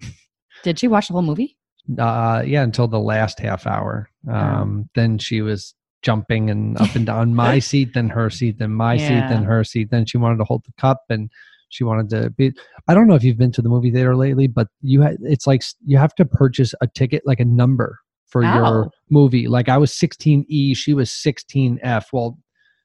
[0.63, 1.57] Did she watch the whole movie?
[1.99, 4.09] Uh, yeah, until the last half hour.
[4.31, 8.73] Um, Then she was jumping and up and down my seat, then her seat, then
[8.73, 9.91] my seat, then her seat.
[9.91, 11.31] Then she wanted to hold the cup and
[11.69, 12.53] she wanted to be.
[12.89, 15.47] I don't know if you've been to the movie theater lately, but you ha- it's
[15.47, 17.99] like you have to purchase a ticket, like a number
[18.35, 18.91] for your Oh.
[19.11, 19.47] movie.
[19.47, 22.07] Like I was 16E, she was 16F.
[22.13, 22.37] Well,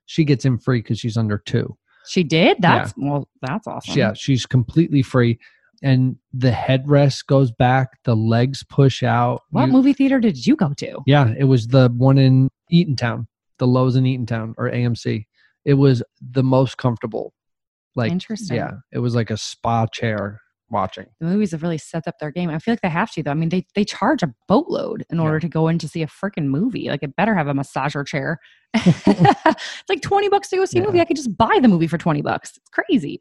[0.05, 1.75] she gets in free because she's under two.
[2.07, 2.57] She did.
[2.61, 3.97] That's well, that's awesome.
[3.97, 5.39] Yeah, she's completely free.
[5.81, 9.41] and the headrest goes back, the legs push out.
[9.51, 10.99] What You- movie theater did you go to?
[11.07, 13.27] Yeah, it was the one in Eatontown,
[13.59, 15.25] the Loews in Eatontown or AMC.
[15.63, 17.33] It was the most comfortable.
[17.95, 18.57] Like, Interesting.
[18.57, 21.05] yeah, it was like a spa chair watching.
[21.19, 22.49] The movies have really set up their game.
[22.49, 23.31] I feel like they have to though.
[23.31, 25.23] I mean, they they charge a boatload in Yeah.
[25.23, 26.89] order to go in to see a freaking movie.
[26.89, 28.39] Like it better have a massager chair.
[28.73, 30.99] it's like 20 bucks to go see a movie.
[31.01, 32.57] I could just buy the movie for 20 bucks.
[32.57, 33.19] It's crazy.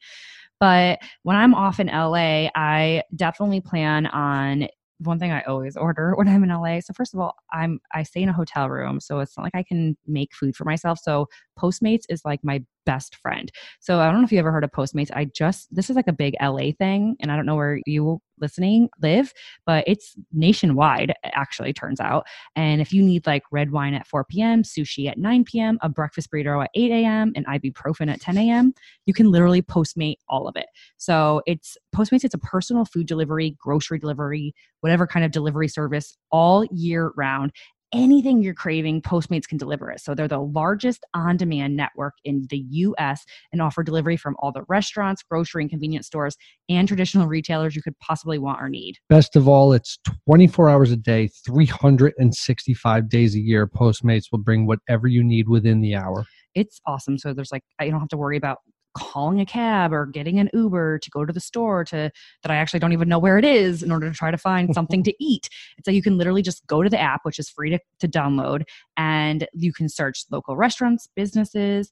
[0.60, 4.68] But when I'm off in LA, I definitely plan on
[5.00, 6.80] one thing I always order when I'm in LA.
[6.80, 9.54] So first of all, I'm I stay in a hotel room, so it's not like
[9.54, 10.98] I can make food for myself.
[11.00, 11.26] So
[11.58, 13.52] Postmates is like my best friend.
[13.80, 15.10] So I don't know if you ever heard of Postmates.
[15.14, 18.18] I just this is like a big LA thing, and I don't know where you
[18.40, 19.34] listening live,
[19.66, 21.12] but it's nationwide.
[21.24, 22.26] Actually, turns out.
[22.56, 25.88] And if you need like red wine at 4 p.m., sushi at 9 p.m., a
[25.88, 28.72] breakfast burrito at 8 a.m., and ibuprofen at 10 a.m.,
[29.04, 30.66] you can literally Postmate all of it.
[30.96, 32.24] So it's Postmates.
[32.24, 37.52] It's a personal food delivery, grocery delivery, whatever kind of delivery service all year round.
[37.94, 40.00] Anything you're craving, Postmates can deliver it.
[40.00, 44.52] So they're the largest on demand network in the US and offer delivery from all
[44.52, 46.36] the restaurants, grocery and convenience stores,
[46.68, 48.96] and traditional retailers you could possibly want or need.
[49.08, 53.66] Best of all, it's 24 hours a day, 365 days a year.
[53.66, 56.26] Postmates will bring whatever you need within the hour.
[56.54, 57.16] It's awesome.
[57.16, 58.58] So there's like, I don't have to worry about
[58.98, 62.10] calling a cab or getting an Uber to go to the store to
[62.42, 64.74] that I actually don't even know where it is in order to try to find
[64.74, 65.48] something to eat.
[65.86, 68.64] Like you can literally just go to the app, which is free to, to download,
[68.96, 71.90] and you can search local restaurants, businesses,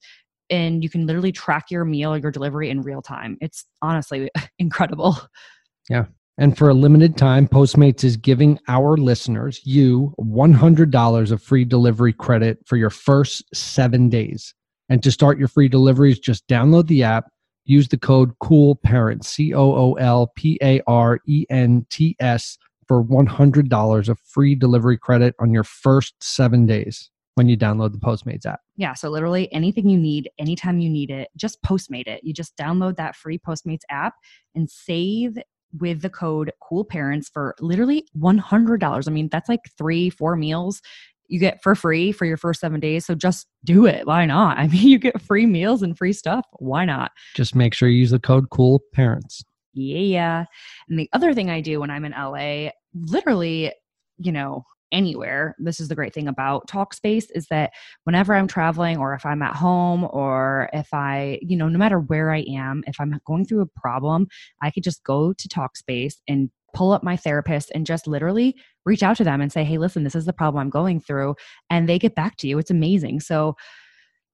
[0.51, 3.37] and you can literally track your meal or your delivery in real time.
[3.41, 5.17] It's honestly incredible.
[5.89, 6.07] Yeah.
[6.39, 12.13] And for a limited time, Postmates is giving our listeners, you, $100 of free delivery
[12.13, 14.55] credit for your first seven days.
[14.89, 17.31] And to start your free deliveries, just download the app,
[17.65, 18.79] use the code COOL
[19.23, 24.55] C O O L P A R E N T S, for $100 of free
[24.55, 28.61] delivery credit on your first seven days when you download the Postmates app.
[28.77, 32.23] Yeah, so literally anything you need, anytime you need it, just Postmate it.
[32.25, 34.15] You just download that free Postmates app
[34.55, 35.39] and save
[35.79, 39.09] with the code Cool Parents for literally $100.
[39.09, 40.81] I mean, that's like three, four meals
[41.29, 43.07] you get for free for your first seven days.
[43.07, 44.07] So just do it.
[44.07, 44.59] Why not?
[44.59, 46.45] I mean, you get free meals and free stuff.
[46.59, 47.13] Why not?
[47.35, 49.43] Just make sure you use the code COOLPARENTS.
[49.75, 50.47] Yeah.
[50.89, 53.73] And the other thing I do when I'm in LA, literally,
[54.17, 57.73] you know, anywhere, this is the great thing about Talkspace is that
[58.05, 61.99] whenever I'm traveling or if I'm at home or if I, you know, no matter
[62.01, 64.29] where I am, if I'm going through a problem,
[64.63, 69.03] I could just go to Talkspace and pull up my therapist and just literally reach
[69.03, 71.35] out to them and say, hey, listen, this is the problem I'm going through.
[71.71, 72.59] And they get back to you.
[72.59, 73.21] It's amazing.
[73.21, 73.55] So,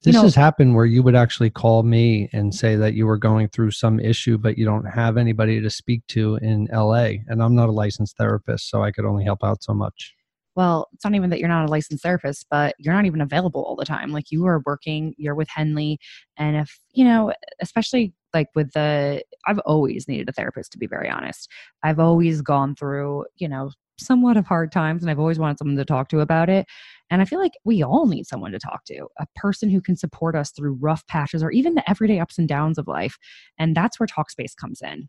[0.04, 3.06] you This know- has happened where you would actually call me and say that you
[3.06, 7.18] were going through some issue, but you don't have anybody to speak to in LA.
[7.28, 10.14] And I'm not a licensed therapist, so I could only help out so much.
[10.54, 13.62] well, it's not even that you're not a licensed therapist, but you're not even available
[13.64, 14.10] all the time.
[14.12, 15.98] Like you are working, you're with Henley.
[16.36, 20.86] And if, you know, especially like with the, I've always needed a therapist, to be
[20.86, 21.48] very honest.
[21.82, 25.76] I've always gone through, you know, somewhat of hard times and I've always wanted someone
[25.76, 26.66] to talk to about it.
[27.10, 29.96] And I feel like we all need someone to talk to, a person who can
[29.96, 33.16] support us through rough patches or even the everyday ups and downs of life.
[33.58, 35.08] And that's where Talkspace comes in.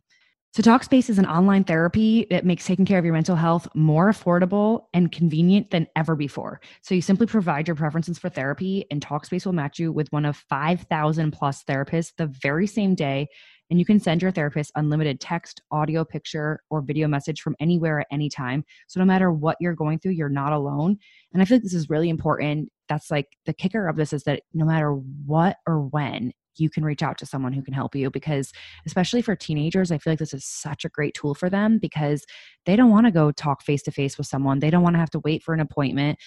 [0.56, 4.12] So, Talkspace is an online therapy that makes taking care of your mental health more
[4.12, 6.62] affordable and convenient than ever before.
[6.84, 10.26] So, you simply provide your preferences for therapy, and Talkspace will match you with one
[10.26, 13.30] of 5,000 plus therapists the very same day.
[13.72, 18.02] And you can send your therapist unlimited text, audio, picture, or video message from anywhere
[18.02, 18.63] at any time.
[18.86, 21.00] So, no matter what you're going through, you're not alone.
[21.34, 22.70] And I feel like this is really important.
[22.89, 26.84] That's like the kicker of this is that no matter what or when, you can
[26.84, 28.52] reach out to someone who can help you because
[28.86, 32.26] especially for teenagers, I feel like this is such a great tool for them because
[32.66, 34.60] they don't want to go talk face to face with someone.
[34.60, 36.20] They don't want to have to wait for an appointment.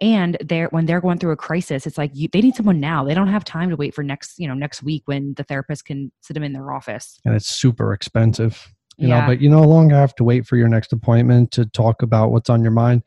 [0.00, 3.04] And they're when they're going through a crisis, it's like you, they need someone now.
[3.04, 5.84] They don't have time to wait for next, you know, next week when the therapist
[5.84, 7.20] can sit them in their office.
[7.24, 8.74] And it's super expensive.
[8.96, 9.20] You Yeah.
[9.20, 12.32] know, but you no longer have to wait for your next appointment to talk about
[12.32, 13.02] what's on your mind.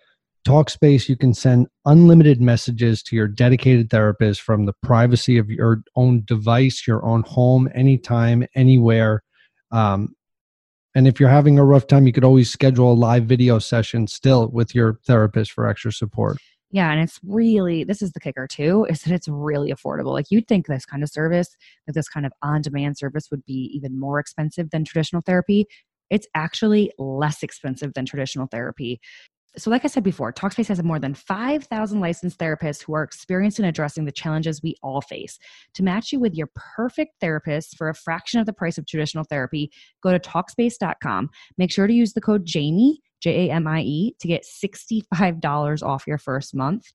[0.48, 5.84] Talkspace, you can send unlimited messages to your dedicated therapist from the privacy of your
[5.98, 9.24] own device, your own home, anytime, anywhere.
[9.72, 10.16] Um,
[10.96, 14.08] and if you're having a rough time, you could always schedule a live video session
[14.08, 16.38] still with your therapist for extra support.
[16.72, 20.14] Yeah, and it's really this is the kicker too, is that it's really affordable.
[20.14, 21.58] Like you'd think this kind of service,
[21.88, 25.66] that this kind of on-demand service would be even more expensive than traditional therapy.
[26.10, 29.02] It's actually less expensive than traditional therapy.
[29.58, 33.58] So, like I said before, Talkspace has more than 5,000 licensed therapists who are experienced
[33.58, 35.40] in addressing the challenges we all face.
[35.74, 39.24] To match you with your perfect therapist for a fraction of the price of traditional
[39.24, 39.72] therapy,
[40.04, 41.30] go to Talkspace.com.
[41.58, 45.84] Make sure to use the code JAMIE, J A M I E, to get $65
[45.84, 46.86] off your first month.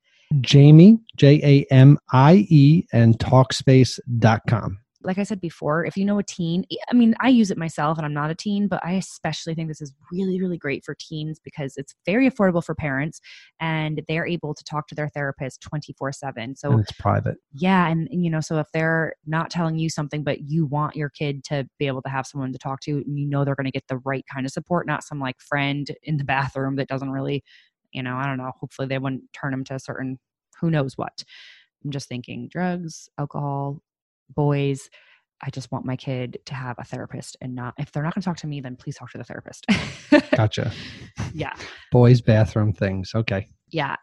[0.40, 4.79] Jamie, J A M I E, and Talkspace.com.
[5.05, 7.99] like I said before, if you know a teen, I mean, I use it myself
[7.99, 10.95] and I'm not a teen, but I especially think this is really, really great for
[10.95, 13.21] teens because it's very affordable for parents
[13.61, 16.57] and they're able to talk to their therapist 24 7.
[16.57, 17.37] So, And it's private.
[17.55, 17.88] yeah.
[17.88, 21.45] And, you know, so if they're not telling you something, but you want your kid
[21.45, 23.71] to be able to have someone to talk to, and you know they're going to
[23.71, 27.11] get the right kind of support, not some like friend in the bathroom that doesn't
[27.11, 27.45] really,
[27.93, 28.51] you know, I don't know.
[28.61, 30.19] Hopefully they wouldn't turn them to a certain
[30.61, 31.25] who knows what.
[31.85, 33.83] I'm just thinking drugs, alcohol,
[34.35, 34.88] boys.
[35.45, 38.23] I just want my kid to have a therapist and not, if they're not going
[38.23, 39.66] to talk to me, then please talk to the therapist.
[40.37, 40.71] Gotcha.
[41.35, 41.55] yeah.
[41.90, 43.11] Boys' bathroom things.
[43.14, 43.49] Okay.
[43.68, 43.97] Yeah.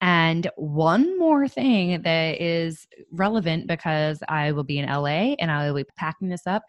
[0.00, 5.66] And one more thing that is relevant because I will be in LA and I
[5.66, 6.62] will be packing this up.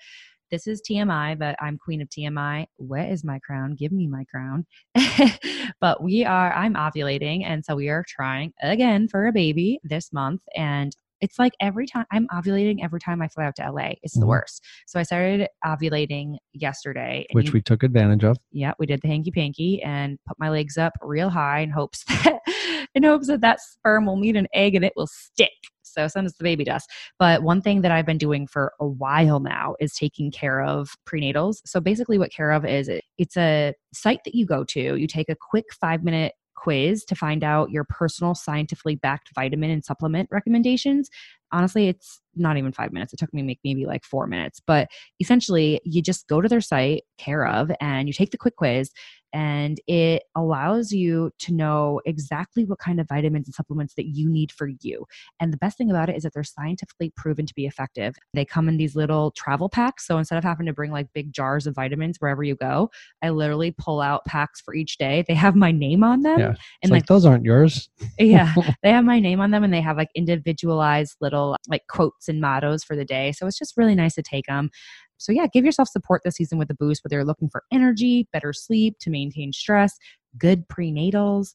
[0.51, 2.67] This is TMI, but I'm queen of TMI.
[2.78, 3.75] Where is my crown?
[3.75, 4.65] Give me my crown.
[5.82, 7.43] but we are, I'm ovulating.
[7.43, 10.41] And so we are trying again for a baby this month.
[10.56, 13.93] And it's like every time I'm ovulating every time I fly out to LA.
[14.04, 14.30] It's the Mhm.
[14.30, 14.63] worst.
[14.88, 17.25] So I started ovulating yesterday.
[17.32, 18.38] Which you- we took advantage of.
[18.51, 22.04] yeah, we did the hanky panky and put my legs up real high in hopes
[22.08, 22.39] that
[22.93, 25.51] in hopes that that sperm will meet an egg and it will stick.
[25.84, 26.89] So us the baby dust.
[27.19, 30.89] But one thing that I've been doing for a while now is taking care of
[31.08, 31.62] prenatals.
[31.65, 34.97] So basically, what Care of is, it- it's a site that you go to.
[34.97, 36.34] You take a quick five minute
[36.65, 41.12] quiz to find out your personal scientifically backed vitamin and supplement recommendations.
[41.51, 43.13] Honestly, it's not even five minutes.
[43.13, 44.62] It took me make maybe like four minutes.
[44.65, 48.56] But essentially, you just go to their site, Care of, and you take the quick
[48.58, 48.91] quiz
[49.36, 54.30] and it allows you to know exactly what kind of vitamins and supplements that you
[54.30, 55.06] need for you.
[55.41, 58.15] And the best thing about it is that they're scientifically proven to be effective.
[58.34, 60.08] They come in these little travel packs.
[60.08, 62.89] So instead of having to bring like big jars of vitamins wherever you go,
[63.21, 65.26] I literally pull out packs for each day.
[65.28, 66.39] They have my name on them.
[66.39, 66.52] Yeah.
[66.52, 67.89] It's And like, like, those aren't yours.
[68.17, 72.24] yeah, they have my name on them and they have like individualized little like quotes
[72.27, 73.31] and mottos for the day.
[73.31, 74.69] So it's just really nice to take them.
[75.17, 78.27] So yeah, give yourself support this season with a boost, whether you're looking for energy,
[78.33, 79.97] better sleep, to maintain stress,
[80.38, 81.53] good prenatals.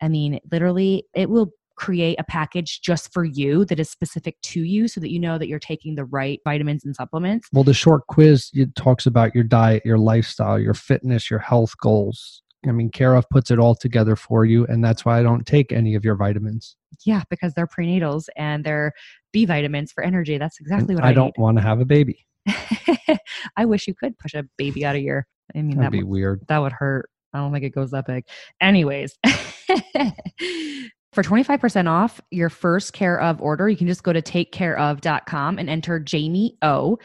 [0.00, 4.62] I mean, literally, it will create a package just for you that is specific to
[4.62, 7.48] you so that you know that you're taking the right vitamins and supplements.
[7.52, 11.74] Well, the short quiz it talks about your diet, your lifestyle, your fitness, your health
[11.80, 12.42] goals.
[12.68, 15.46] I mean, Care of puts it all together for you, and that's why I don't
[15.46, 16.76] take any of your vitamins.
[17.06, 18.92] Yeah, because they're prenatals and they're
[19.32, 20.36] B vitamins for energy.
[20.38, 22.26] That's And exactly what I, I don't want to have a baby.
[23.56, 25.26] I wish you could push a baby out of your.
[25.54, 26.40] I mean, That'd that be would- weird.
[26.48, 27.08] that would hurt.
[27.32, 28.24] I don't think it goes that big.
[28.60, 29.16] Anyways,
[31.12, 35.70] for 25% off your first care of order, you can just go to takecareof.com and
[35.70, 36.98] enter Jamie O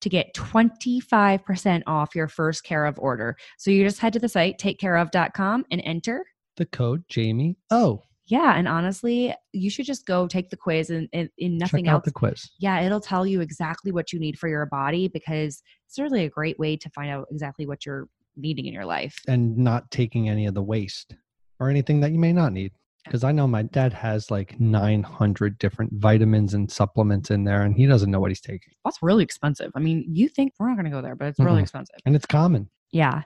[0.00, 3.36] to get 25% off your first care of order.
[3.58, 6.24] So you just head to the site, takecareof.com and enter.
[6.56, 7.56] The code Jamie.
[7.70, 8.54] Oh, Yeah.
[8.56, 12.04] And honestly, you should just go take the quiz and, and nothing check out else
[12.04, 12.50] the quiz.
[12.58, 16.30] yeah, it'll tell you exactly what you need for your body because it's really a
[16.30, 18.06] great way to find out exactly what you're
[18.36, 19.18] needing in your life.
[19.26, 21.14] and not taking any of the waste
[21.58, 22.72] or anything that you may not need.
[23.08, 27.74] Because I know my dad has like 900 different vitamins and supplements in there, and
[27.74, 28.72] he doesn't know what he's taking.
[28.84, 29.72] That's really expensive.
[29.74, 31.62] I mean, you think we're not going to go there, but it's really Mm-mm.
[31.62, 31.96] expensive.
[32.06, 32.70] And it's common.
[32.92, 33.22] Yeah.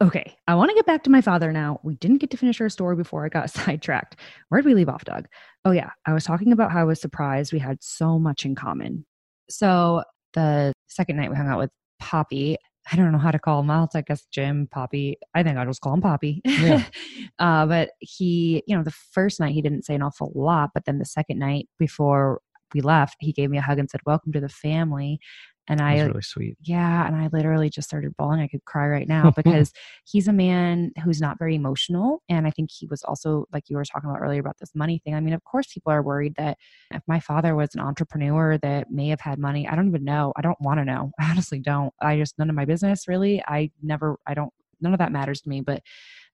[0.00, 0.36] Okay.
[0.46, 1.80] I want to get back to my father now.
[1.82, 4.20] We didn't get to finish our story before I got sidetracked.
[4.48, 5.26] Where did we leave off, Doug?
[5.64, 5.90] Oh, yeah.
[6.06, 9.04] I was talking about how I was surprised we had so much in common.
[9.50, 11.70] So the second night we hung out with
[12.00, 12.56] Poppy,
[12.90, 13.94] I don't know how to call him else.
[13.94, 15.16] I guess Jim, Poppy.
[15.34, 16.42] I think I'll just call him Poppy.
[16.44, 16.84] Yeah.
[17.38, 20.84] uh, but he, you know, the first night he didn't say an awful lot, but
[20.84, 22.40] then the second night before
[22.74, 25.18] we left, he gave me a hug and said, Welcome to the family.
[25.66, 26.56] And I was really sweet.
[26.62, 28.40] yeah, and I literally just started bawling.
[28.40, 29.72] I could cry right now because
[30.04, 32.22] he's a man who's not very emotional.
[32.28, 35.00] And I think he was also, like you were talking about earlier about this money
[35.02, 35.14] thing.
[35.14, 36.58] I mean, of course, people are worried that
[36.90, 40.32] if my father was an entrepreneur that may have had money, I don't even know.
[40.36, 41.12] I don't want to know.
[41.18, 41.94] I honestly don't.
[42.00, 43.42] I just, none of my business really.
[43.46, 45.62] I never, I don't, none of that matters to me.
[45.62, 45.82] But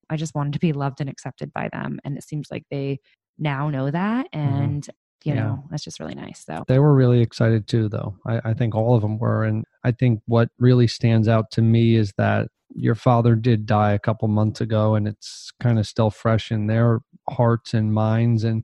[0.09, 2.01] I just wanted to be loved and accepted by them.
[2.05, 2.99] And it seems like they
[3.39, 4.27] now know that.
[4.33, 4.63] Mm-hmm.
[4.63, 4.89] And,
[5.25, 5.45] you Yeah.
[5.45, 6.45] know, that's just really nice.
[6.45, 8.17] So, They were really excited too, though.
[8.27, 9.45] I, I think all of them were.
[9.45, 13.93] And I think what really stands out to me is that your father did die
[13.93, 18.45] a couple months ago, and it's kind of still fresh in their hearts and minds.
[18.45, 18.63] And,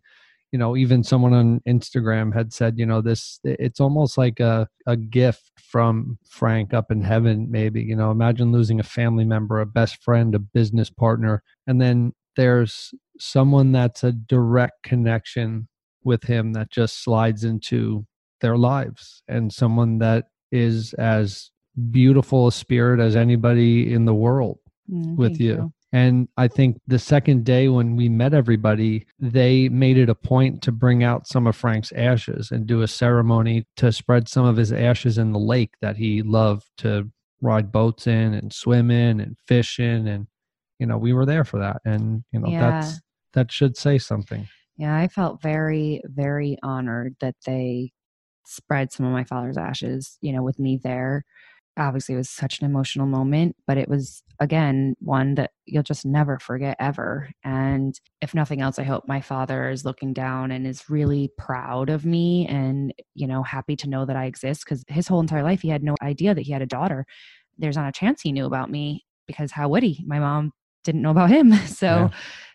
[0.53, 4.69] you know, even someone on Instagram had said, you know, this, it's almost like a,
[4.87, 7.83] a gift from Frank up in heaven, maybe.
[7.83, 12.13] You know, imagine losing a family member, a best friend, a business partner, and then
[12.37, 15.67] there's someone that's a direct connection
[16.07, 18.07] with him that just slides into
[18.41, 21.51] their lives and someone that is as
[21.91, 24.59] beautiful a spirit as anybody in the world
[24.91, 25.73] Mm, with you.
[25.93, 30.63] And I think the second day when we met everybody, they made it a point
[30.63, 34.57] to bring out some of Frank's ashes and do a ceremony to spread some of
[34.57, 37.11] his ashes in the lake that he loved to
[37.41, 40.07] ride boats in and swim in and fish in.
[40.07, 40.29] And,
[40.79, 41.81] you know, we were there for that.
[41.85, 42.71] And, you know, Yeah.
[42.71, 43.01] that's,
[43.33, 44.47] that should say something.
[44.77, 47.93] Yeah, I felt very, very honored that they
[48.47, 51.25] spread some of my father's ashes, you know, with me there.
[51.79, 56.07] Obviously, it was such an emotional moment, but it was, again, one that you'll just
[56.07, 57.31] never forget ever.
[57.45, 61.91] And if nothing else, I hope my father is looking down and is really proud
[61.91, 65.43] of me and, you know, happy to know that I exist because his whole entire
[65.43, 67.07] life, he had no idea that he had a daughter.
[67.59, 70.03] There's not a chance he knew about me because how would he?
[70.07, 70.53] My mom
[70.85, 71.53] didn't know about him.
[71.67, 72.09] So, Yeah.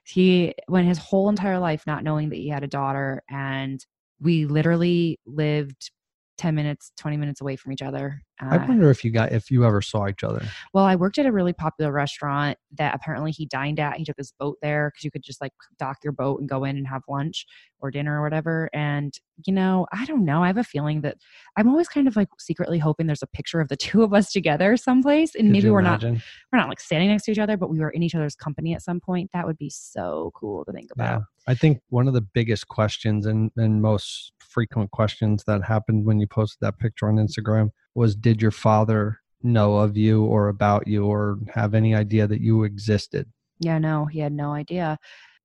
[0.04, 3.86] He went his whole entire life not knowing that he had a daughter and
[4.20, 5.92] we literally lived
[6.38, 9.52] 10 minutes 20 minutes away from each other I Uh, wonder if you got, if
[9.52, 10.44] you ever saw each other.
[10.74, 13.98] well i worked at a really popular restaurant that apparently he dined at.
[13.98, 16.64] He took his boat there because you could just like dock your boat and go
[16.64, 17.46] in and have lunch
[17.80, 19.14] or dinner or whatever and
[19.46, 20.44] you know i don't know.
[20.44, 21.18] I have a feeling that
[21.58, 24.32] i'm always kind of like secretly hoping there's a picture of the two of us
[24.32, 26.20] together someplace and Could maybe we're not we're
[26.54, 28.82] not like standing next to each other but we were in each other's company at
[28.82, 29.30] some point.
[29.34, 31.20] That would be so cool to think about.
[31.20, 31.26] Yeah.
[31.48, 36.20] I think one of the biggest questions and, and most frequent questions that happened when
[36.20, 40.88] you posted that picture on Instagram was Did your father know of you or about
[40.88, 43.32] you or have any idea that you existed?
[43.60, 44.98] Yeah, no, he had no idea.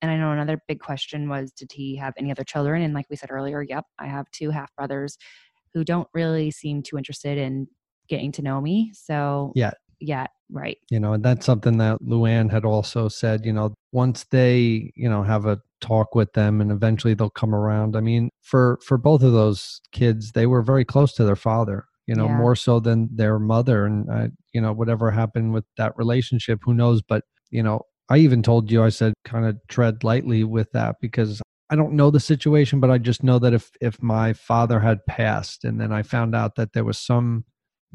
[0.03, 2.83] And I know another big question was did he have any other children?
[2.83, 5.17] And like we said earlier, yep, I have two half brothers
[5.73, 7.69] who don't really seem too interested in
[8.09, 8.93] getting to know me.
[8.95, 9.75] So, Yet.
[10.01, 10.78] Yeah, right.
[10.90, 15.09] You know, and that's something that Luann had also said, you know, once they, you
[15.09, 17.97] know, have a talk with them and eventually they'll come around.
[17.97, 21.86] I mean, for for both of those kids, they were very close to their father,
[22.07, 22.36] you know, Yeah.
[22.36, 26.74] more so than their mother and uh, you know, whatever happened with that relationship, who
[26.74, 30.70] knows, but you know, I even told you I said kind of tread lightly with
[30.72, 34.32] that because I don't know the situation, but I just know that if if my
[34.34, 37.44] father had passed and then I found out that there was some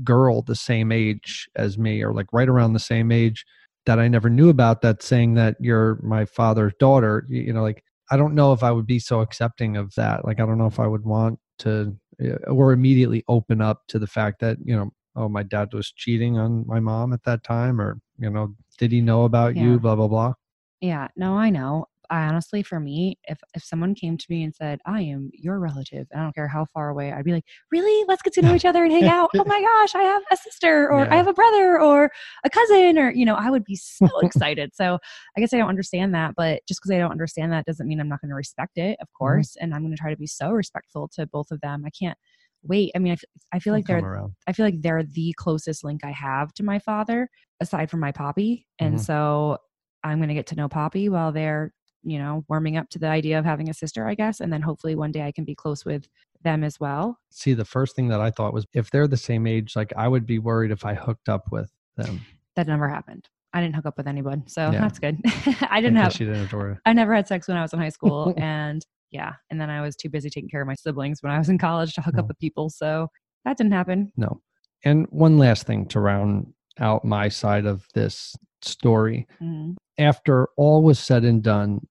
[0.04, 3.46] girl the same age as me or like right around the same age
[3.86, 7.84] that I never knew about that saying that you're my father's daughter, you, know, like
[8.12, 10.24] I don't know if I would be so accepting of that.
[10.26, 14.00] Like I don't know if I would want to uh, or immediately open up to
[14.00, 17.44] the fact that, you know, oh my dad was cheating on my mom at that
[17.44, 19.64] time or, you know, did he know about Yeah.
[19.64, 20.34] you blah blah blah.
[20.80, 21.86] Yeah, no, I know.
[22.12, 25.60] I honestly, for me, if if someone came to me and said, "I am your
[25.60, 28.06] relative," and I don't care how far away, I'd be like, "Really?
[28.08, 30.38] Let's get to know each other and hang out." oh my gosh, I have a
[30.38, 31.14] sister, or Yeah.
[31.14, 32.12] I have a brother, or
[32.44, 34.76] a cousin, or you know, I would be so excited.
[34.76, 35.00] So
[35.38, 38.00] I guess I don't understand that, but just because I don't understand that doesn't mean
[38.00, 40.28] I'm not going to respect it, of course, and I'm going to try to be
[40.28, 41.84] so respectful to both of them.
[41.86, 42.18] I can't
[42.64, 42.92] wait.
[42.96, 44.34] I mean, I, f- I feel like They'll they're around.
[44.48, 48.12] I feel like they're the closest link I have to my father, aside from my
[48.12, 48.68] poppy.
[48.80, 49.06] And Mhm.
[49.06, 49.58] so
[50.04, 53.08] I'm going to get to know Poppy while they're, you know, warming up to the
[53.08, 54.40] idea of having a sister, I guess.
[54.40, 56.08] And then hopefully one day I can be close with
[56.44, 57.20] them as well.
[57.30, 60.08] See, the first thing that I thought was if they're the same age, like I
[60.08, 62.22] would be worried if I hooked up with them.
[62.56, 63.30] That never happened.
[63.54, 64.48] I didn't hook up with anyone.
[64.48, 64.82] So Yeah.
[64.82, 65.20] that's good.
[65.70, 66.78] I didn't have, She didn't have to.
[66.86, 68.34] I never had sex when I was in high school.
[68.38, 69.34] and yeah.
[69.50, 71.58] And then I was too busy taking care of my siblings when I was in
[71.58, 72.28] college to hook up Oh.
[72.30, 72.70] with people.
[72.70, 73.10] So
[73.46, 74.12] that didn't happen.
[74.16, 74.42] No.
[74.86, 78.36] And one last thing to round out my side of this
[78.66, 79.28] story.
[79.42, 79.76] Mm.
[79.98, 81.86] After all was said and done,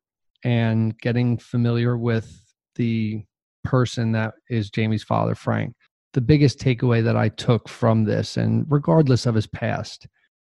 [0.44, 2.42] and getting familiar with
[2.76, 3.22] the
[3.62, 5.74] person that is Jamie's father, Frank,
[6.14, 10.06] the biggest takeaway that I took from this, and regardless of his past,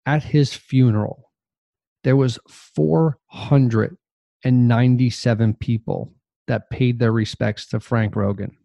[0.05, 1.31] at his funeral,
[2.03, 2.39] there was
[4.43, 6.13] 497 people
[6.47, 8.55] that paid their respects to Frank Rogan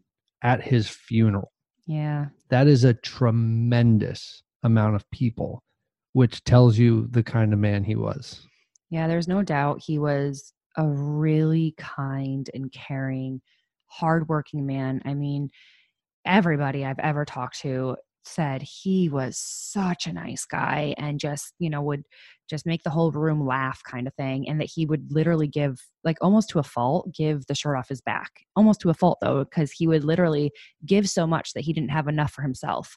[0.42, 1.52] at his funeral
[1.86, 2.26] Yeah.
[2.50, 5.62] that is a tremendous amount of people
[6.14, 8.46] which tells you the kind of man he was
[8.90, 13.40] Yeah, there's no doubt he was a really kind and caring,
[13.86, 15.02] hardworking man.
[15.04, 15.50] I mean,
[16.24, 17.96] everybody I've ever talked to
[18.26, 22.02] said he was such a nice guy and just, you know, would
[22.48, 24.48] just make the whole room laugh kind of thing.
[24.48, 27.88] And that he would literally give, like almost to a fault, give the shirt off
[27.88, 28.30] his back.
[28.56, 30.52] Almost to a fault though, because he would literally
[30.86, 32.96] give so much that he didn't have enough for himself.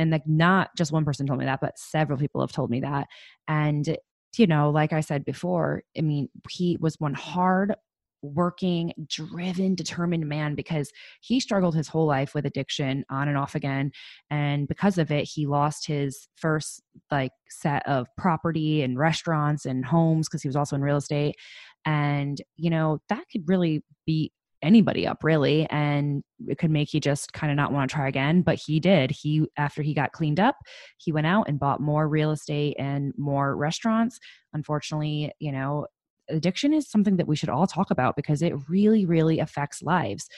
[0.00, 2.80] And like not just one person told me that, but several people have told me
[2.80, 3.06] that.
[3.46, 3.96] And
[4.36, 7.74] you know, like I said before, I mean, he was one hard
[8.22, 13.54] working, driven, determined man because he struggled his whole life with addiction on and off
[13.54, 13.90] again.
[14.30, 19.84] And because of it, he lost his first like set of property and restaurants and
[19.84, 21.36] homes because he was also in real estate.
[21.84, 24.32] And, you know, that could really be
[24.62, 28.08] anybody up really and it could make you just kind of not want to try
[28.08, 29.10] again but he did.
[29.10, 30.56] He after he got cleaned up
[30.98, 34.18] he went out and bought more real estate and more restaurants.
[34.52, 35.86] Unfortunately you know
[36.28, 40.28] addiction is something that we should all talk about because it really really affects lives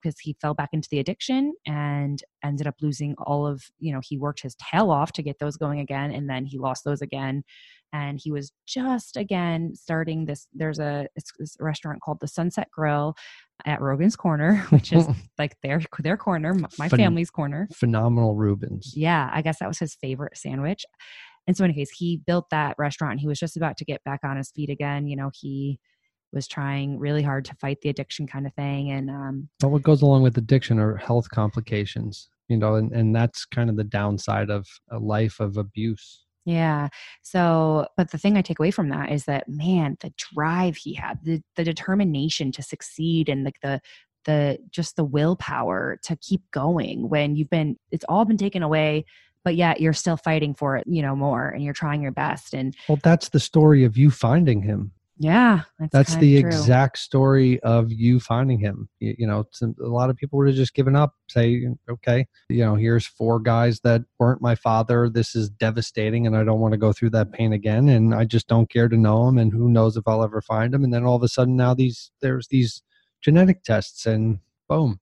[0.00, 4.00] because he fell back into the addiction and ended up losing all of you know
[4.02, 7.02] he worked his tail off to get those going again and then he lost those
[7.02, 7.42] again
[7.92, 13.14] and he was just again starting this there's a, this restaurant called the sunset grill
[13.66, 15.06] at rogan's corner which is
[15.38, 17.68] like their their corner my Phen- family's corner.
[17.74, 18.92] phenomenal Reubens.
[18.96, 20.84] Yeah i guess that was his favorite sandwich.
[21.46, 24.04] And so in any case he built that restaurant he was just about to get
[24.04, 25.80] back on his feet again you know he
[26.32, 29.82] was trying really hard to fight the addiction kind of thing and um but what
[29.82, 33.84] goes along with addiction are health complications you know and, and that's kind of the
[33.84, 36.88] downside of a life of abuse yeah.
[37.22, 40.94] So, but the thing I take away from that is that man, the drive he
[40.94, 43.80] had, the the determination to succeed and like the
[44.24, 49.04] the just the willpower to keep going when you've been it's all been taken away
[49.44, 52.52] but yet you're still fighting for it you know more and you're trying your best
[52.52, 54.92] and well that's the story of you finding him
[55.22, 56.48] yeah, that's, that's the true.
[56.48, 58.88] exact story of you finding him.
[59.00, 62.26] You, you know, um, a lot of people would have just given up, say, okay,
[62.48, 65.10] you know, here's four guys that weren't my father.
[65.10, 67.90] This is devastating, and I don't want to go through that pain again.
[67.90, 70.74] And I just don't care to know him, and who knows if I'll ever find
[70.74, 70.84] him.
[70.84, 72.82] And then all of a sudden, now these there's these
[73.20, 74.38] genetic tests, and
[74.70, 75.00] boom,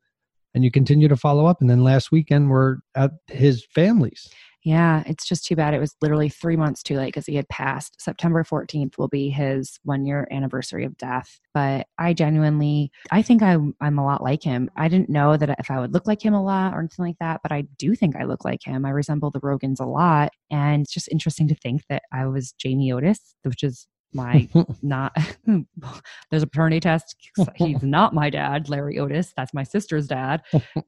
[0.54, 1.60] and you continue to follow up.
[1.60, 4.28] And then last weekend, we're at his family's.
[4.64, 5.72] Yeah, it's just too bad.
[5.72, 8.02] It was literally three months too late because he had passed.
[8.02, 11.40] September 14th will be his one year anniversary of death.
[11.54, 14.68] But I genuinely, I think I'm, I'm a lot like him.
[14.76, 17.18] I didn't know that if I would look like him a lot or anything like
[17.20, 18.84] that, but I do think I look like him.
[18.84, 20.32] I resemble the Rogans a lot.
[20.50, 24.48] And it's just interesting to think that I was Jamie Otis, which is my
[24.82, 25.16] not
[26.30, 27.16] there's a paternity test
[27.54, 30.42] he's not my dad larry otis that's my sister's dad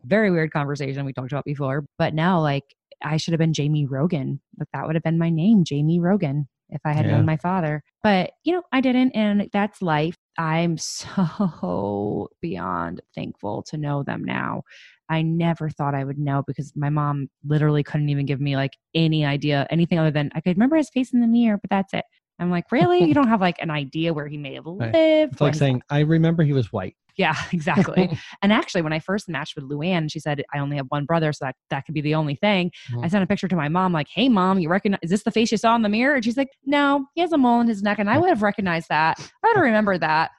[0.04, 2.64] very weird conversation we talked about before but now like
[3.02, 4.40] I should have been Jamie Rogan.
[4.58, 7.12] Like that would have been my name, Jamie Rogan, if I had yeah.
[7.12, 7.82] known my father.
[8.02, 9.12] But, you know, I didn't.
[9.12, 10.16] And that's life.
[10.38, 14.62] I'm so beyond thankful to know them now.
[15.08, 18.76] I never thought I would know because my mom literally couldn't even give me like
[18.94, 21.92] any idea, anything other than I could remember his face in the mirror, but that's
[21.92, 22.04] it.
[22.40, 23.04] I'm like, really?
[23.04, 24.94] you don't have like an idea where he may have lived?
[24.94, 26.96] It's like saying, I remember he was white.
[27.16, 28.18] Yeah, exactly.
[28.42, 31.32] and actually, when I first matched with Luann, she said, I only have one brother,
[31.32, 32.72] so that, that could be the only thing.
[32.90, 33.04] Mm-hmm.
[33.04, 35.30] I sent a picture to my mom, like, hey, mom, you recognize, is this the
[35.30, 36.14] face you saw in the mirror?
[36.14, 37.98] And she's like, no, he has a mole in his neck.
[37.98, 39.20] And I would have recognized that.
[39.20, 40.30] I would have remembered that.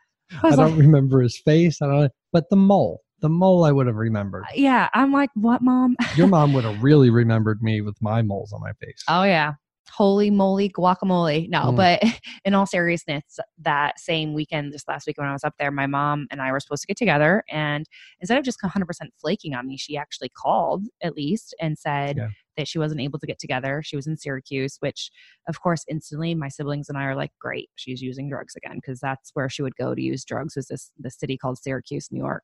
[0.41, 1.81] I, I don't like, remember his face.
[1.81, 4.45] I don't, but the mole, the mole I would have remembered.
[4.55, 4.89] Yeah.
[4.93, 5.97] I'm like, what, mom?
[6.15, 9.03] Your mom would have really remembered me with my moles on my face.
[9.07, 9.53] Oh, yeah
[9.91, 11.75] holy moly guacamole no mm.
[11.75, 12.01] but
[12.45, 15.87] in all seriousness that same weekend this last week when i was up there my
[15.87, 17.87] mom and i were supposed to get together and
[18.19, 18.83] instead of just 100%
[19.19, 22.27] flaking on me she actually called at least and said yeah.
[22.57, 25.11] that she wasn't able to get together she was in syracuse which
[25.47, 28.99] of course instantly my siblings and i are like great she's using drugs again because
[28.99, 32.19] that's where she would go to use drugs was this the city called syracuse new
[32.19, 32.43] york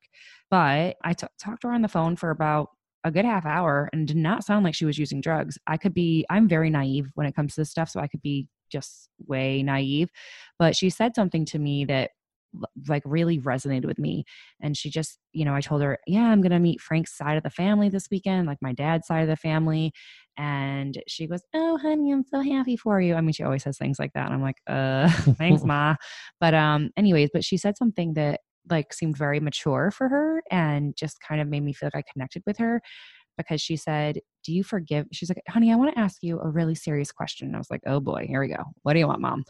[0.50, 2.70] but I t- talked to her on the phone for about
[3.08, 5.58] a good half hour and did not sound like she was using drugs.
[5.66, 8.22] I could be, I'm very naive when it comes to this stuff, so I could
[8.22, 10.10] be just way naive.
[10.58, 12.10] But she said something to me that
[12.88, 14.24] like really resonated with me.
[14.60, 17.36] And she just, you know, I told her, yeah, I'm going to meet Frank's side
[17.36, 19.92] of the family this weekend, like my dad's side of the family.
[20.36, 23.14] And she goes, oh, honey, I'm so happy for you.
[23.14, 24.26] I mean, she always says things like that.
[24.26, 25.96] And I'm like, uh, thanks, Ma.
[26.40, 28.40] But, um, anyways, but she said something that
[28.70, 32.12] like seemed very mature for her and just kind of made me feel like I
[32.12, 32.80] connected with her
[33.36, 35.06] because she said, Do you forgive?
[35.12, 37.48] She's like, Honey, I want to ask you a really serious question.
[37.48, 38.64] And I was like, Oh boy, here we go.
[38.82, 39.44] What do you want, mom?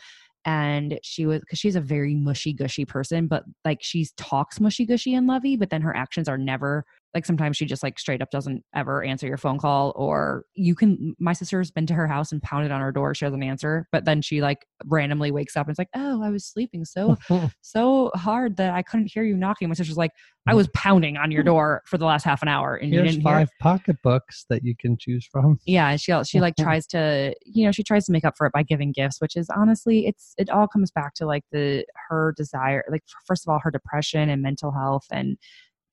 [0.45, 4.87] And she was, because she's a very mushy gushy person, but like she talks mushy
[4.87, 6.85] gushy and lovey, but then her actions are never
[7.15, 10.75] like sometimes she just like straight up doesn't ever answer your phone call or you
[10.75, 13.89] can my sister's been to her house and pounded on her door she doesn't answer
[13.93, 17.17] but then she like randomly wakes up and it's like oh i was sleeping so
[17.63, 19.69] so hard that i couldn't hear you knocking.
[19.69, 20.11] My sister's like
[20.47, 20.57] i mm.
[20.57, 23.25] was pounding on your door for the last half an hour and Here's you didn't
[23.25, 25.59] five pocketbooks that you can choose from.
[25.67, 28.53] Yeah she she like tries to you know she tries to make up for it
[28.53, 32.35] by giving gifts which is honestly it's it all comes back to like the her
[32.37, 35.39] desire like first of all her depression and mental health and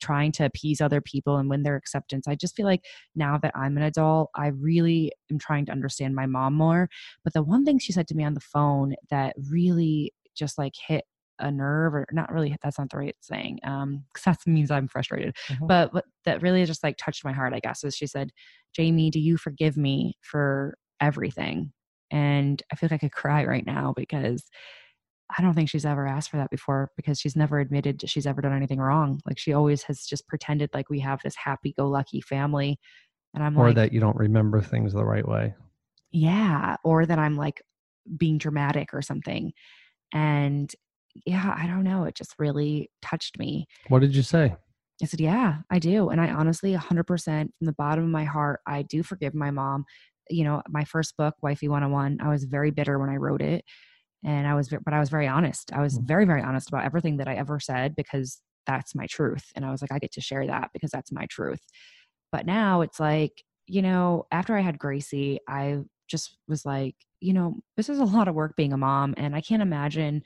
[0.01, 2.27] trying to appease other people and win their acceptance.
[2.27, 2.85] I just feel like
[3.15, 6.89] now that I'm an adult, I really am trying to understand my mom more.
[7.23, 10.73] But the one thing she said to me on the phone that really just like
[10.87, 11.05] hit
[11.39, 14.71] a nerve or not really hit that's not the right saying um because that means
[14.71, 15.67] i'm frustrated Mhm.
[15.67, 18.31] but what that really just like touched my heart i guess is she said
[18.73, 21.73] jamie do you forgive me for everything
[22.09, 24.45] and i feel like i could cry right now because
[25.37, 28.41] i don't think she's ever asked for that before because she's never admitted she's ever
[28.41, 29.19] done anything wrong.
[29.25, 32.77] Like she always has just pretended like we have this happy-go-lucky family
[33.33, 35.53] and i'm or like that you don't remember things the right way.
[36.11, 37.61] yeah or that i'm like
[38.17, 39.51] being dramatic or something.
[40.13, 40.71] And
[41.25, 43.67] yeah i don't know it just really touched me.
[43.87, 44.55] What did you say?
[45.01, 46.09] i said yeah i do.
[46.09, 49.85] And i honestly 100% from the bottom of my heart i do forgive my mom.
[50.29, 53.63] You know my first book wifey 101 i was very bitter when i wrote it
[54.23, 56.07] and i was but i was very honest i was Mhm.
[56.07, 59.71] very very honest about everything that i ever said because that's my truth and i
[59.71, 61.61] was like i get to share that because that's my truth
[62.31, 67.33] but now it's like you know after i had gracie i just was like you
[67.33, 70.23] know this is a lot of work being a mom and i can't imagine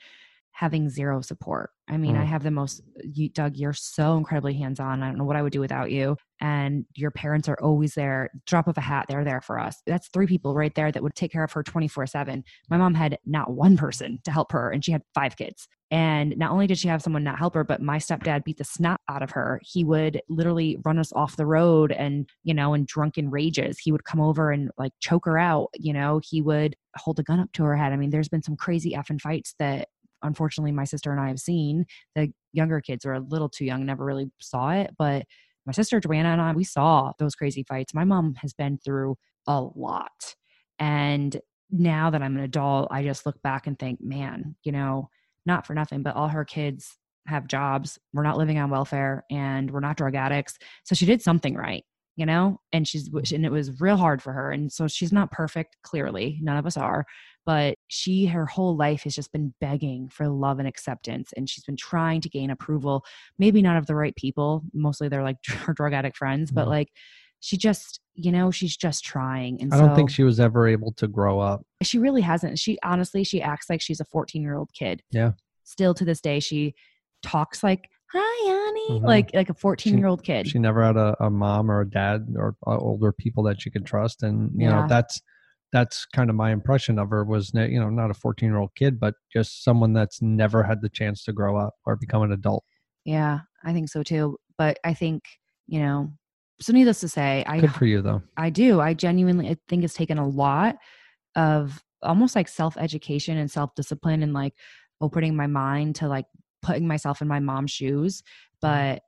[0.60, 1.70] having zero support.
[1.88, 2.26] I mean i Mm.
[2.26, 5.02] have the most you, doug you're so incredibly hands-on.
[5.02, 6.16] I don't know what i would do without you.
[6.42, 8.28] And your parents are always there.
[8.46, 9.76] Drop of a hat they're there for us.
[9.86, 12.92] That's three people right there that would take care of her 24 7 my mom
[12.94, 15.66] had not one person to help her and she had five kids.
[15.90, 18.64] And not only did she have someone not help her but my stepdad beat the
[18.64, 19.60] snot out of her.
[19.64, 23.78] He would literally run us off the road and you know in drunken rages.
[23.78, 26.20] He would come over and like choke her out you know?
[26.22, 27.92] He would hold a gun up to her head.
[27.94, 29.88] I mean there's been some crazy effing fights that
[30.22, 33.84] unfortunately my sister and i have seen the younger kids are a little too young
[33.84, 35.24] never really saw it but
[35.66, 37.94] my sister joanna and i we saw those crazy fights.
[37.94, 39.16] My mom has been through
[39.46, 40.34] a lot
[40.78, 41.40] and
[41.70, 45.08] now that i'm an adult i just look back and think man you know
[45.46, 46.96] not for nothing but all her kids
[47.26, 47.98] have jobs.
[48.12, 50.58] We're not living on welfare and we're not drug addicts.
[50.84, 51.84] So she did something right
[52.16, 52.60] you know?
[52.72, 56.38] And she's and it was real hard for her and so she's not perfect clearly.
[56.42, 57.06] None of us are
[57.46, 61.64] but she her whole life has just been begging for love and acceptance and she's
[61.64, 63.04] been trying to gain approval
[63.38, 66.70] maybe not of the right people mostly they're like her drug addict friends but Mhm.
[66.70, 66.88] like
[67.40, 70.92] she just you know she's just trying and I don't think she was ever able
[70.92, 71.64] to grow up.
[71.82, 75.32] she really hasn't she honestly she acts like she's a 14 year old kid Yeah.
[75.64, 76.74] still to this day she
[77.22, 79.06] talks like hi honey Mhm.
[79.06, 81.88] like like a 14 year old kid She never had a, a mom or a
[81.88, 84.82] dad or uh, older people that she could trust, and you Yeah.
[84.82, 85.22] know that's
[85.72, 88.74] that's kind of my impression of her was you know not a 14 year old
[88.74, 92.32] kid, but just someone that's never had the chance to grow up or become an
[92.32, 92.64] adult.
[93.04, 95.22] yeah i think so too but i think
[95.66, 96.10] you know
[96.60, 98.22] so needless to say i Good for you though.
[98.36, 98.80] I do.
[98.80, 100.76] I genuinely I think it's taken a lot
[101.36, 104.54] of almost like self education and self discipline and like
[105.00, 106.26] opening my mind to like
[106.62, 108.22] putting myself in my mom's shoes.
[108.22, 108.58] Mm-hmm.
[108.60, 109.02] But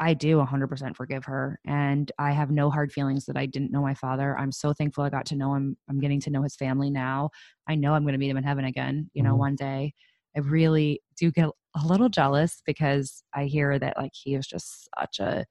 [0.00, 1.60] I do 100% forgive her.
[1.66, 4.36] And I have no hard feelings that I didn't know my father.
[4.38, 5.76] I'm so thankful I got to know him.
[5.90, 7.30] I'm getting to know his family now.
[7.68, 9.38] I know I'm going to meet him in heaven again, you know, Mhm.
[9.38, 9.92] one day.
[10.34, 14.88] I really do get a little jealous because I hear that like he was just
[14.98, 15.44] such a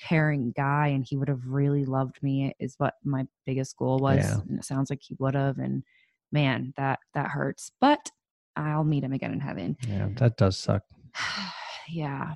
[0.00, 4.18] caring guy and he would have really loved me is what my biggest goal was
[4.24, 4.40] Yeah.
[4.48, 5.82] and it sounds like he would have and
[6.30, 8.10] man that that hurts but
[8.54, 10.84] i'll meet him again in heaven Yeah, that does suck.
[11.88, 12.34] yeah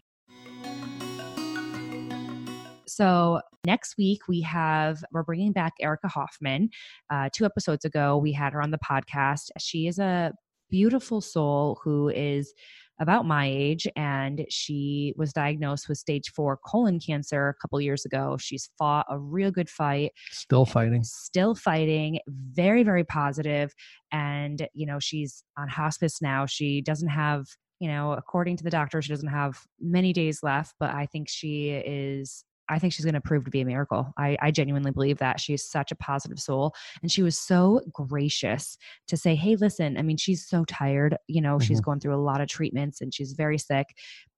[2.92, 6.68] so next week we have we're bringing back erica hoffman.
[7.10, 9.48] Uh, two episodes ago we had her on the podcast.
[9.58, 10.32] She is a
[10.70, 12.52] beautiful soul who is
[13.00, 18.04] about my age and she was diagnosed with stage four colon cancer a couple years
[18.04, 18.36] ago.
[18.38, 21.02] She's fought a real good fight Still fighting.
[21.02, 23.72] still fighting very very positive
[24.12, 26.46] and you know she's on hospice now.
[26.46, 27.46] She doesn't have
[27.80, 31.28] you know according to the doctor she doesn't have many days left but i think
[31.28, 34.12] she is i think she's going to prove to be a miracle.
[34.16, 35.40] I, I genuinely believe that.
[35.40, 38.76] She's such a positive soul and she was so gracious
[39.08, 41.84] to say hey listen i mean she's so tired you know she's Mhm.
[41.84, 43.86] going through a lot of treatments and she's very sick.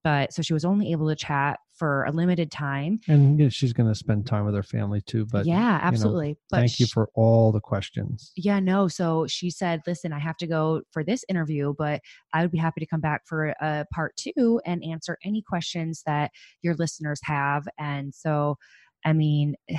[0.03, 3.51] But so she was only able to chat for a limited time And you know,
[3.51, 5.27] she's going to spend time with her family too.
[5.27, 8.33] But yeah absolutely but thank you for all the questions.
[8.37, 8.89] yeah, no.
[8.89, 12.01] So she said, listen, I have to go for this interview, but
[12.33, 16.03] I would be happy to come back for a part two and answer any questions
[16.07, 16.31] that
[16.63, 17.67] your listeners have.
[17.79, 18.57] And so,
[19.05, 19.55] I mean,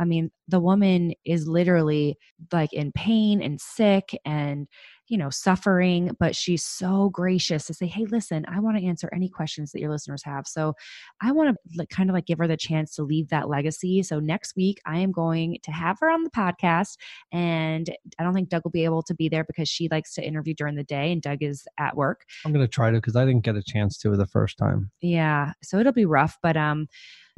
[0.00, 2.18] I mean, the woman is literally
[2.52, 4.66] like in pain and sick and,
[5.08, 9.08] you know, suffering, but she's so gracious to say, Hey, listen, I want to answer
[9.12, 10.46] any questions that your listeners have.
[10.46, 10.74] So
[11.22, 14.02] I want to like, kind of like give her the chance to leave that legacy.
[14.02, 16.96] So next week, I am going to have her on the podcast
[17.32, 20.26] and I don't think Doug will be able to be there because she likes to
[20.26, 22.24] interview during the day and Doug is at work.
[22.44, 24.90] I'm going to try to because I didn't get a chance to the first time.
[25.00, 26.88] Yeah, so it'll be rough, but um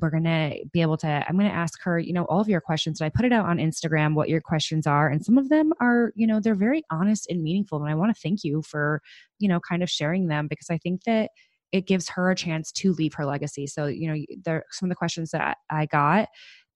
[0.01, 2.49] we're going to be able to, I'm going to ask her, you know, all of
[2.49, 3.01] your questions.
[3.01, 5.09] And I put it out on Instagram what your questions are.
[5.09, 7.80] And some of them are, you know, they're very honest and meaningful.
[7.80, 9.01] And I want to thank you for,
[9.38, 11.30] you know, kind of sharing them because I think that
[11.72, 13.66] it gives her a chance to leave her legacy.
[13.66, 16.28] So, you know, there some of the questions that I got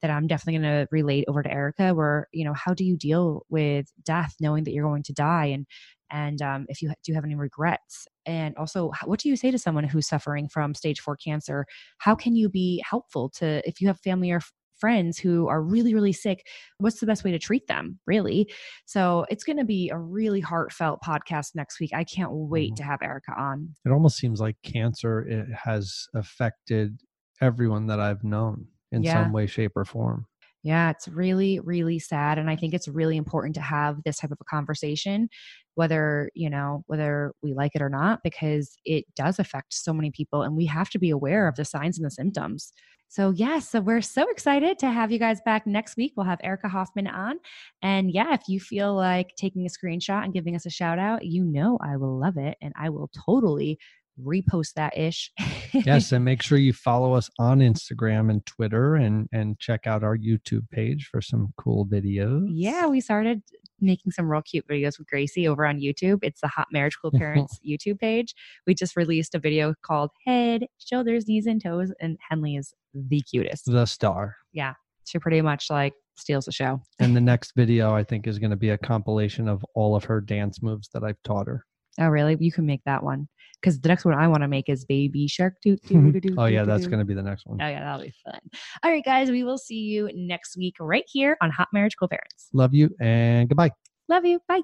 [0.02, 2.96] that I'm definitely going to relate over to Erica were, you know, how do you
[2.96, 5.66] deal with death knowing that you're going to die and
[6.10, 9.58] and um, if you do have any regrets and also what do you say to
[9.58, 11.66] someone who's suffering from stage 4 cancer
[11.98, 14.40] how can you be helpful to if you have family or
[14.78, 16.46] friends who are really really sick
[16.78, 18.50] what's the best way to treat them really
[18.86, 22.76] so it's going to be a really heartfelt podcast next week i can't wait Mhm.
[22.76, 27.00] to have erica on It almost seems like cancer it has affected
[27.42, 29.22] everyone that I've known in Yeah.
[29.24, 30.26] some way, shape, or form.
[30.62, 32.38] Yeah, it's really, really sad.
[32.38, 35.30] And I think it's really important to have this type of a conversation,
[35.74, 40.10] whether, you know, whether we like it or not, because it does affect so many
[40.10, 42.72] people and we have to be aware of the signs and the symptoms.
[43.08, 46.12] So, yes, so we're so excited to have you guys back next week.
[46.16, 47.38] We'll have Erica Hoffman on.
[47.82, 51.24] And yeah, if you feel like taking a screenshot and giving us a shout out,
[51.24, 52.56] you know I will love it.
[52.62, 53.78] And I will totally
[54.24, 55.30] repost that ish.
[55.72, 60.02] yes, and make sure you follow us on Instagram and Twitter and and check out
[60.02, 62.46] our YouTube page for some cool videos.
[62.48, 63.42] Yeah, we started
[63.80, 66.18] making some real cute videos with Gracie over on YouTube.
[66.22, 68.34] It's the Hot Marriage Cool Parents YouTube page.
[68.66, 73.22] We just released a video called Head, Shoulders, Knees, and Toes, and Henley is the
[73.22, 73.66] cutest.
[73.66, 74.36] The star.
[74.52, 74.74] Yeah.
[75.04, 76.80] She pretty much like steals the show.
[76.98, 80.04] And the next video I think is going to be a compilation of all of
[80.04, 81.64] her dance moves that I've taught her.
[81.98, 82.36] Oh, really?
[82.38, 83.28] You can make that one
[83.60, 85.54] because the next one I want to make is Baby Shark.
[85.62, 87.60] Doo, doo, doo, doo, oh yeah, that's going to be the next one.
[87.60, 88.40] Oh yeah, that'll be fun.
[88.82, 92.08] All right, guys, we will see you next week right here on Hot Marriage Cool
[92.08, 92.48] Parents.
[92.52, 93.70] Love you and goodbye.
[94.08, 94.40] Love you.
[94.48, 94.62] Bye.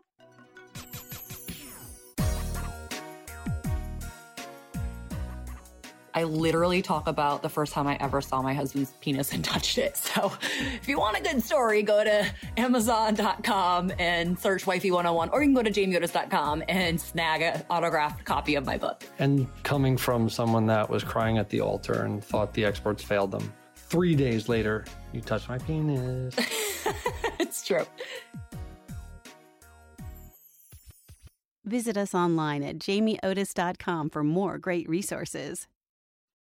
[6.17, 9.77] I literally talk about the first time I ever saw my husband's penis and touched
[9.77, 9.99] it.
[9.99, 10.33] So
[10.75, 15.49] if you want a good story, go to Amazon.com and search Wifey 101, or you
[15.49, 19.05] can go to jamieotis.com and snag an autographed copy of my book.
[19.19, 23.31] And coming from someone that was crying at the altar and thought the experts failed
[23.31, 26.35] them, three days later, you touched my penis.
[27.39, 27.85] it's true.
[31.67, 35.67] Visit us online at jamieotis.com for more great resources.